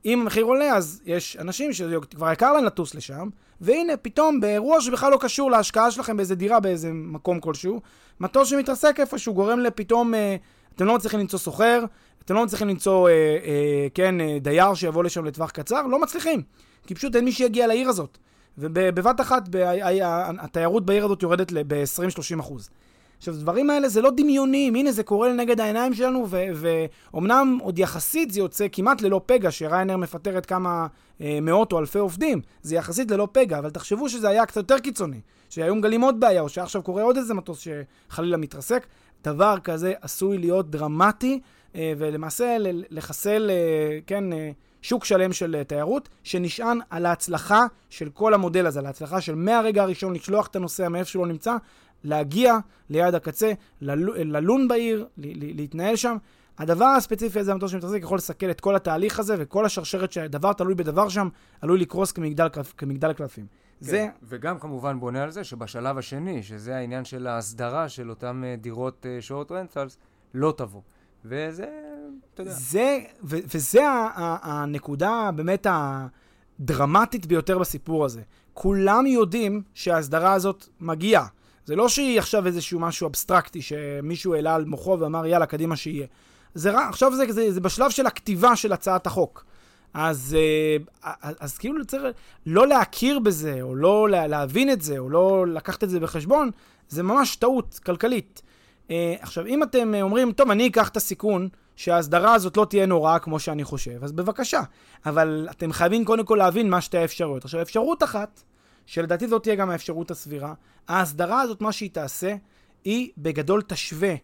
[0.05, 3.29] אם המחיר עולה, אז יש אנשים שכבר יקר להם לטוס לשם,
[3.61, 7.81] והנה, פתאום באירוע שבכלל לא קשור להשקעה שלכם באיזה דירה באיזה מקום כלשהו,
[8.19, 10.35] מטוס שמתרסק איפשהו גורם לפתאום, אה,
[10.75, 11.83] אתם לא מצליחים למצוא סוחר,
[12.25, 16.41] אתם לא מצליחים למצוא, אה, אה, כן, אה, דייר שיבוא לשם לטווח קצר, לא מצליחים.
[16.87, 18.17] כי פשוט אין מי שיגיע לעיר הזאת.
[18.57, 19.49] ובבת אחת
[20.39, 22.69] התיירות בעיר הזאת יורדת ב-20-30 אחוז.
[23.17, 28.31] עכשיו, הדברים האלה זה לא דמיונים, הנה זה קורה לנגד העיניים שלנו, ואומנם עוד יחסית
[28.31, 30.87] זה יוצא כמעט ללא פגע, שריינר מפטרת כמה
[31.21, 34.79] אה, מאות או אלפי עובדים, זה יחסית ללא פגע, אבל תחשבו שזה היה קצת יותר
[34.79, 37.67] קיצוני, שהיו מגלים עוד בעיה, או שעכשיו קורה עוד איזה מטוס
[38.09, 38.87] שחלילה מתרסק,
[39.23, 41.39] דבר כזה עשוי להיות דרמטי
[41.75, 42.57] אה, ולמעשה
[42.89, 44.51] לחסל, אה, כן, אה,
[44.87, 49.35] שוק שלם של אה, תיירות, שנשען על ההצלחה של כל המודל הזה, על ההצלחה של
[49.35, 51.55] מהרגע הראשון לשלוח את הנוסע מאיפה שהוא לא נמצא,
[52.03, 52.57] להגיע
[52.89, 56.17] ליעד הקצה, ללו- ללון בעיר, ל- ל- להתנהל שם.
[56.57, 60.75] הדבר הספציפי הזה, המטוס שמתחזק, יכול לסכל את כל התהליך הזה וכל השרשרת שדבר תלוי
[60.75, 61.29] בדבר שם,
[61.61, 63.45] עלול לקרוס כמגדל, כמגדל קלפים.
[63.79, 63.85] כן.
[63.85, 68.55] זה, וגם כמובן בונה על זה שבשלב השני, שזה העניין של ההסדרה של אותן אה,
[68.55, 69.97] דירות שורט רנטלס,
[70.33, 70.81] לא תבוא.
[71.25, 71.67] וזה,
[72.51, 75.67] זה, ו- וזה ה- ה- הנקודה באמת
[76.59, 78.21] הדרמטית ביותר בסיפור הזה.
[78.53, 81.25] כולם יודעים שההסדרה הזאת מגיעה.
[81.65, 86.07] זה לא שהיא עכשיו איזשהו משהו אבסטרקטי שמישהו העלה על מוחו ואמר יאללה, קדימה שיהיה.
[86.53, 89.45] זה עכשיו זה, זה, זה בשלב של הכתיבה של הצעת החוק.
[89.93, 90.77] אז, אה,
[91.21, 92.03] אז, אז כאילו צריך
[92.45, 96.51] לא להכיר בזה, או לא לה- להבין את זה, או לא לקחת את זה בחשבון,
[96.89, 98.41] זה ממש טעות כלכלית.
[98.91, 103.19] אה, עכשיו, אם אתם אומרים, טוב, אני אקח את הסיכון שההסדרה הזאת לא תהיה נוראה
[103.19, 104.61] כמו שאני חושב, אז בבקשה.
[105.05, 107.45] אבל אתם חייבים קודם כל להבין מה שתי האפשרויות.
[107.45, 108.43] עכשיו, אפשרות אחת,
[108.85, 110.53] שלדעתי זאת תהיה גם האפשרות הסבירה,
[110.87, 112.35] ההסדרה הזאת, מה שהיא תעשה,
[112.83, 114.15] היא בגדול תשווה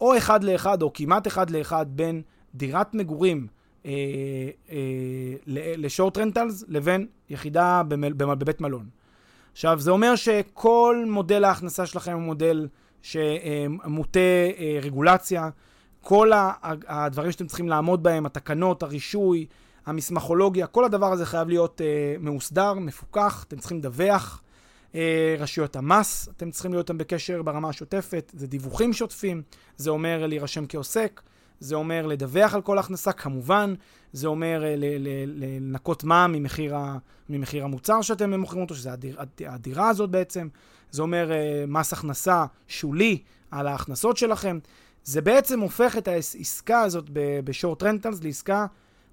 [0.00, 2.22] או אחד לאחד, או כמעט אחד לאחד, בין
[2.54, 3.46] דירת מגורים
[3.86, 3.92] אה,
[4.70, 4.76] אה,
[5.76, 8.86] לשורט רנטלס לבין יחידה במל, בבית מלון.
[9.52, 12.68] עכשיו, זה אומר שכל מודל ההכנסה שלכם הוא מודל
[13.02, 14.20] שמוטה
[14.58, 15.50] אה, רגולציה,
[16.02, 16.30] כל
[16.86, 19.46] הדברים שאתם צריכים לעמוד בהם, התקנות, הרישוי,
[19.86, 24.42] המסמכולוגיה, כל הדבר הזה חייב להיות אה, מאוסדר, מפוקח, אתם צריכים לדווח.
[24.94, 29.42] אה, רשויות המס, אתם צריכים להיות איתם בקשר ברמה השוטפת, זה דיווחים שוטפים,
[29.76, 31.20] זה אומר להירשם כעוסק,
[31.60, 33.74] זה אומר לדווח על כל הכנסה כמובן,
[34.12, 34.74] זה אומר אה,
[35.26, 36.76] לנקות מע"מ ממחיר,
[37.28, 40.48] ממחיר המוצר שאתם מוכרים אותו, שזה הדיר, הדירה הזאת בעצם,
[40.90, 43.18] זה אומר אה, מס הכנסה שולי
[43.50, 44.58] על ההכנסות שלכם.
[45.04, 47.04] זה בעצם הופך את העסקה הזאת
[47.44, 48.66] בשורט רנטלס לעסקה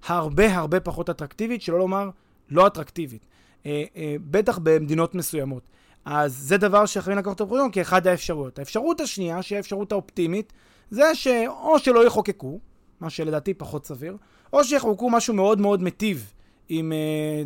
[0.06, 2.10] הרבה הרבה פחות אטרקטיבית, שלא לומר
[2.50, 3.26] לא אטרקטיבית.
[3.66, 5.62] אה, אה, בטח במדינות מסוימות.
[6.04, 8.58] אז זה דבר שחייבים לקחת אותו בחשבון כאחד האפשרויות.
[8.58, 10.52] האפשרות השנייה, שהיא האפשרות האופטימית,
[10.90, 12.60] זה שאו שלא יחוקקו,
[13.00, 14.16] מה שלדעתי פחות סביר,
[14.52, 16.32] או שיחוקקו משהו מאוד מאוד מיטיב
[16.68, 16.92] עם,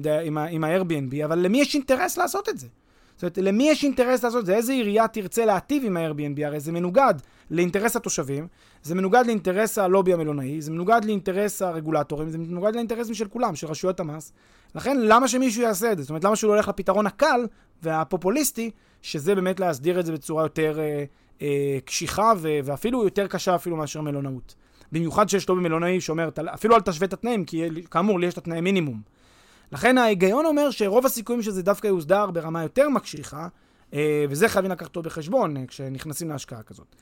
[0.06, 2.66] אה, עם, עם ה-Airbnb, אבל למי יש אינטרס לעשות את זה?
[3.14, 4.54] זאת אומרת, למי יש אינטרס לעשות את זה?
[4.56, 6.44] איזה עירייה תרצה להטיב עם ה-Airbnb?
[6.46, 7.14] הרי זה מנוגד
[7.50, 8.46] לאינטרס התושבים,
[8.82, 13.66] זה מנוגד לאינטרס הלובי המלונאי, זה מנוגד לאינטרס הרגולטורים, זה מנוגד לאינטרסים של כולם, של
[13.66, 14.32] רשויות המס.
[14.74, 16.02] לכן, למה שמישהו יעשה את זה?
[16.02, 17.46] זאת אומרת, למה שהוא לא ילך לפתרון הקל
[17.82, 18.70] והפופוליסטי,
[19.02, 21.04] שזה באמת להסדיר את זה בצורה יותר אה,
[21.42, 24.54] אה, קשיחה ו- ואפילו יותר קשה אפילו מאשר מלונאות.
[24.92, 28.32] במיוחד שיש לו במלונאי שאומר, "אתה- אפילו אל תשווה את התנאים, כי כאמור, לי יש
[28.32, 29.00] את התנאי מינימום.
[29.72, 33.48] לכן ההיגיון אומר שרוב הסיכויים שזה דווקא יוסדר ברמה יותר מקשיחה,
[33.94, 36.96] אה, וזה חייבים לקחת אותו בחשבון אה, כשנכנסים להשקעה כזאת.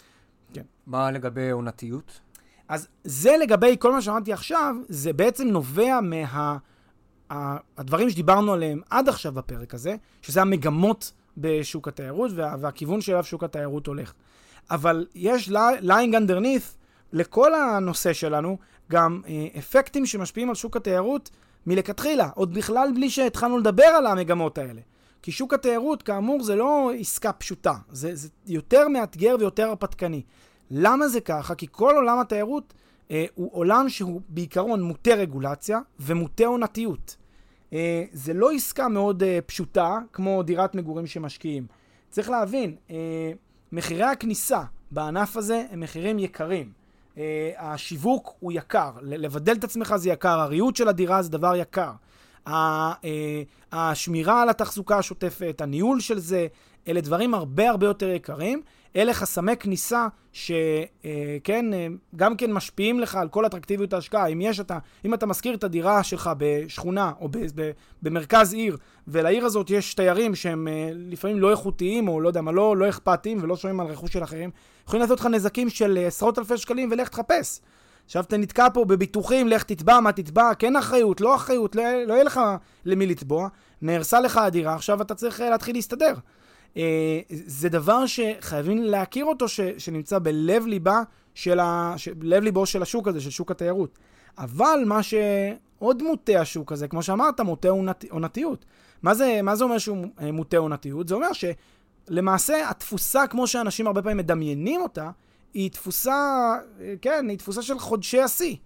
[0.86, 2.20] מה לגבי עונתיות?
[2.68, 6.56] אז זה לגבי כל מה שאמרתי עכשיו, זה בעצם נובע מה...
[7.76, 13.44] הדברים שדיברנו עליהם עד עכשיו בפרק הזה, שזה המגמות בשוק התיירות וה, והכיוון שאליו שוק
[13.44, 14.12] התיירות הולך.
[14.70, 15.48] אבל יש
[15.82, 16.76] lying underneath
[17.12, 18.58] לכל הנושא שלנו
[18.90, 21.30] גם אה, אפקטים שמשפיעים על שוק התיירות
[21.66, 24.80] מלכתחילה, עוד בכלל בלי שהתחלנו לדבר על המגמות האלה.
[25.22, 30.22] כי שוק התיירות, כאמור, זה לא עסקה פשוטה, זה, זה יותר מאתגר ויותר הרפתקני.
[30.70, 31.54] למה זה ככה?
[31.54, 32.74] כי כל עולם התיירות
[33.10, 37.16] אה, הוא עולם שהוא בעיקרון מוטה רגולציה ומוטה עונתיות.
[37.72, 41.66] אה, זה לא עסקה מאוד אה, פשוטה כמו דירת מגורים שמשקיעים.
[42.10, 43.32] צריך להבין, אה,
[43.72, 46.72] מחירי הכניסה בענף הזה הם מחירים יקרים.
[47.18, 51.90] אה, השיווק הוא יקר, לבדל את עצמך זה יקר, הריהוט של הדירה זה דבר יקר.
[52.46, 52.92] אה,
[53.72, 56.46] השמירה על התחזוקה השוטפת, הניהול של זה,
[56.88, 58.62] אלה דברים הרבה הרבה יותר יקרים.
[58.96, 61.66] אלה חסמי כניסה שכן,
[62.16, 64.26] גם כן משפיעים לך על כל אטרקטיביות ההשקעה.
[64.26, 67.70] אם יש אתה, אם אתה משכיר את הדירה שלך בשכונה או ב, ב,
[68.02, 68.76] במרכז עיר,
[69.08, 72.88] ולעיר הזאת יש תיירים שהם אה, לפעמים לא איכותיים, או לא יודע מה, לא, לא
[72.88, 74.50] אכפתיים ולא שומעים על רכוש של אחרים,
[74.86, 77.60] יכולים לעשות לך נזקים של אה, עשרות אלפי שקלים ולך תחפש.
[78.06, 82.14] עכשיו אתה נתקע פה בביטוחים, לך תתבע, מה תתבע, כן אחריות, לא אחריות, לא, לא
[82.14, 82.40] יהיה לך
[82.84, 83.48] למי לתבוע,
[83.82, 86.14] נהרסה לך הדירה, עכשיו אתה צריך אה, להתחיל להסתדר.
[86.76, 91.02] אה, זה דבר שחייבים להכיר אותו, ש, שנמצא בלב ליבה
[91.34, 91.94] של ה...
[91.96, 93.98] ש, לב ליבו של השוק הזה, של שוק התיירות.
[94.38, 98.64] אבל מה שעוד מוטה השוק הזה, כמו שאמרת, מוטה עונת, עונתיות.
[99.02, 101.08] מה זה, מה זה אומר שהוא אה, מוטה עונתיות?
[101.08, 105.10] זה אומר שלמעשה התפוסה, כמו שאנשים הרבה פעמים מדמיינים אותה,
[105.54, 106.54] היא תפוסה,
[107.02, 108.56] כן, היא תפוסה של חודשי השיא.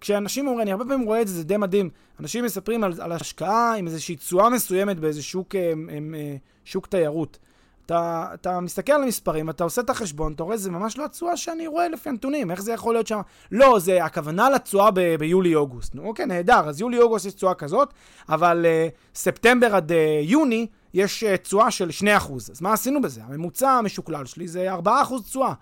[0.00, 1.90] כשאנשים אומרים, אני הרבה פעמים רואה את זה, זה די מדהים.
[2.20, 5.72] אנשים מספרים על, על השקעה עם איזושהי תשואה מסוימת באיזה שוק, אה,
[6.14, 7.38] אה, שוק תיירות.
[7.86, 11.36] אתה, אתה מסתכל על המספרים, אתה עושה את החשבון, אתה רואה, זה ממש לא התשואה
[11.36, 13.20] שאני רואה לפי הנתונים, איך זה יכול להיות שם?
[13.52, 15.94] לא, זה הכוונה לתשואה ב- ביולי-אוגוסט.
[15.94, 17.94] נו, אוקיי, נהדר, אז יולי-אוגוסט יש תשואה כזאת,
[18.28, 21.88] אבל uh, ספטמבר עד uh, יוני יש uh, תשואה של
[22.20, 22.32] 2%.
[22.34, 23.20] אז מה עשינו בזה?
[23.24, 24.78] הממוצע המשוקלל שלי זה 4%
[25.24, 25.52] תשואה.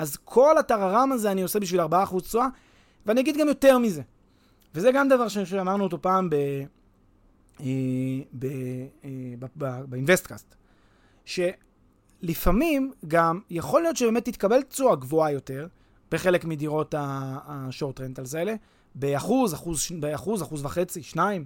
[0.00, 1.84] אז כל הטררם הזה אני עושה בשביל 4%
[2.20, 2.46] תשואה,
[3.06, 4.02] ואני אגיד גם יותר מזה.
[4.74, 6.36] וזה גם דבר שאמרנו אותו פעם ב...
[9.86, 10.54] ב in best case,
[11.24, 15.66] שלפעמים גם יכול להיות שבאמת תתקבל תשואה גבוהה יותר
[16.10, 18.54] בחלק מדירות ה short rentals האלה,
[18.94, 21.44] באחוז, אחוז, באחוז, אחוז וחצי, שניים,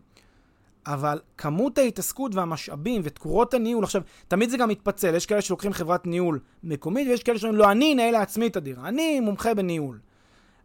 [0.86, 6.06] אבל כמות ההתעסקות והמשאבים ותקורות הניהול, עכשיו, תמיד זה גם מתפצל, יש כאלה שלוקחים חברת
[6.06, 9.98] ניהול מקומית, ויש כאלה שאומרים, לא, אני אנהל לעצמי את הדירה, אני מומחה בניהול.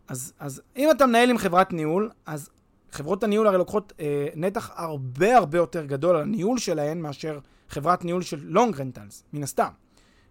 [0.07, 2.49] אז, אז אם אתה מנהל עם חברת ניהול, אז
[2.91, 7.39] חברות הניהול הרי לוקחות אה, נתח הרבה הרבה יותר גדול על הניהול שלהן מאשר
[7.70, 9.70] חברת ניהול של לונג רנטלס, מן הסתם.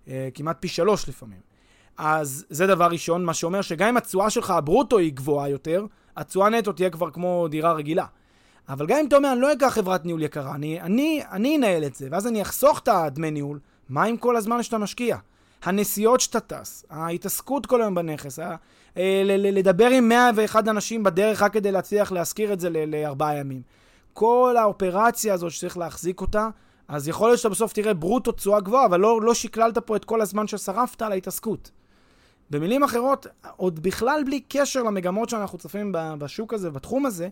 [0.08, 1.40] אה, כמעט פי שלוש לפעמים.
[1.96, 5.86] אז זה דבר ראשון, מה שאומר שגם אם התשואה שלך הברוטו היא גבוהה יותר,
[6.16, 8.06] התשואה נטו תהיה כבר כמו דירה רגילה.
[8.68, 11.84] אבל גם אם אתה אומר, אני לא אקח חברת ניהול יקרה, אני, אני, אני אנהל
[11.84, 13.58] את זה, ואז אני אחסוך את הדמי ניהול,
[13.88, 15.16] מה עם כל הזמן שאתה משקיע?
[15.62, 21.72] הנסיעות שאתה טס, ההתעסקות כל היום בנכס, אה, לדבר עם 101 אנשים בדרך רק כדי
[21.72, 23.62] להצליח להשכיר את זה לארבעה ימים.
[24.12, 26.48] כל האופרציה הזאת שצריך להחזיק אותה,
[26.88, 30.04] אז יכול להיות שאתה בסוף תראה ברוטו תשואה גבוהה, אבל לא, לא שקללת פה את
[30.04, 31.70] כל הזמן ששרפת על ההתעסקות.
[32.50, 37.28] במילים אחרות, עוד בכלל בלי קשר למגמות שאנחנו צופים בשוק הזה, בתחום הזה,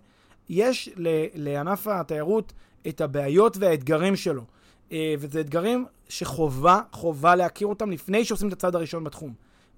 [0.48, 0.90] יש
[1.34, 2.52] לענף התיירות
[2.88, 4.42] את הבעיות והאתגרים שלו.
[4.92, 9.34] אה, וזה אתגרים שחובה, חובה להכיר אותם לפני שעושים את הצעד הראשון בתחום.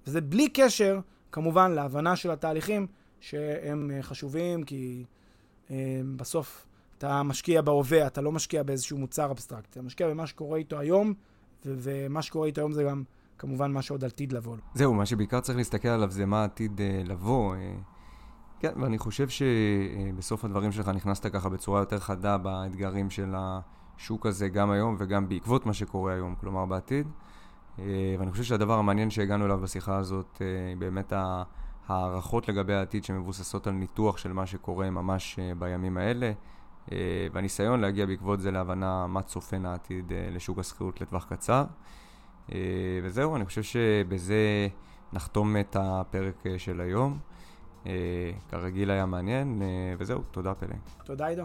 [0.07, 0.99] וזה בלי קשר
[1.31, 2.87] כמובן להבנה של התהליכים
[3.19, 5.03] שהם אה, חשובים, כי
[5.71, 6.65] אה, בסוף
[6.97, 11.13] אתה משקיע בהווה, אתה לא משקיע באיזשהו מוצר אבסטרקט, אתה משקיע במה שקורה איתו היום,
[11.65, 13.03] ו- ומה שקורה איתו היום זה גם
[13.37, 14.55] כמובן מה שעוד עתיד לבוא.
[14.73, 17.55] זהו, מה שבעיקר צריך להסתכל עליו זה מה עתיד אה, לבוא.
[17.55, 17.75] אה,
[18.59, 24.49] כן, ואני חושב שבסוף הדברים שלך נכנסת ככה בצורה יותר חדה באתגרים של השוק הזה
[24.49, 27.07] גם היום וגם בעקבות מה שקורה היום, כלומר בעתיד.
[27.79, 31.13] אה, ואני חושב שהדבר המעניין שהגענו אליו בשיחה הזאת, אה, באמת
[31.87, 36.31] ההערכות לגבי העתיד שמבוססות על ניתוח של מה שקורה ממש אה, בימים האלה,
[37.33, 41.65] והניסיון להגיע בעקבות זה להבנה מה צופן העתיד לשוק השכירות לטווח קצר.
[43.03, 44.67] וזהו, אני חושב שבזה
[45.13, 47.19] נחתום את הפרק של היום.
[48.49, 49.61] כרגיל היה מעניין,
[49.97, 50.75] וזהו, תודה פלא.
[51.03, 51.43] תודה עידו.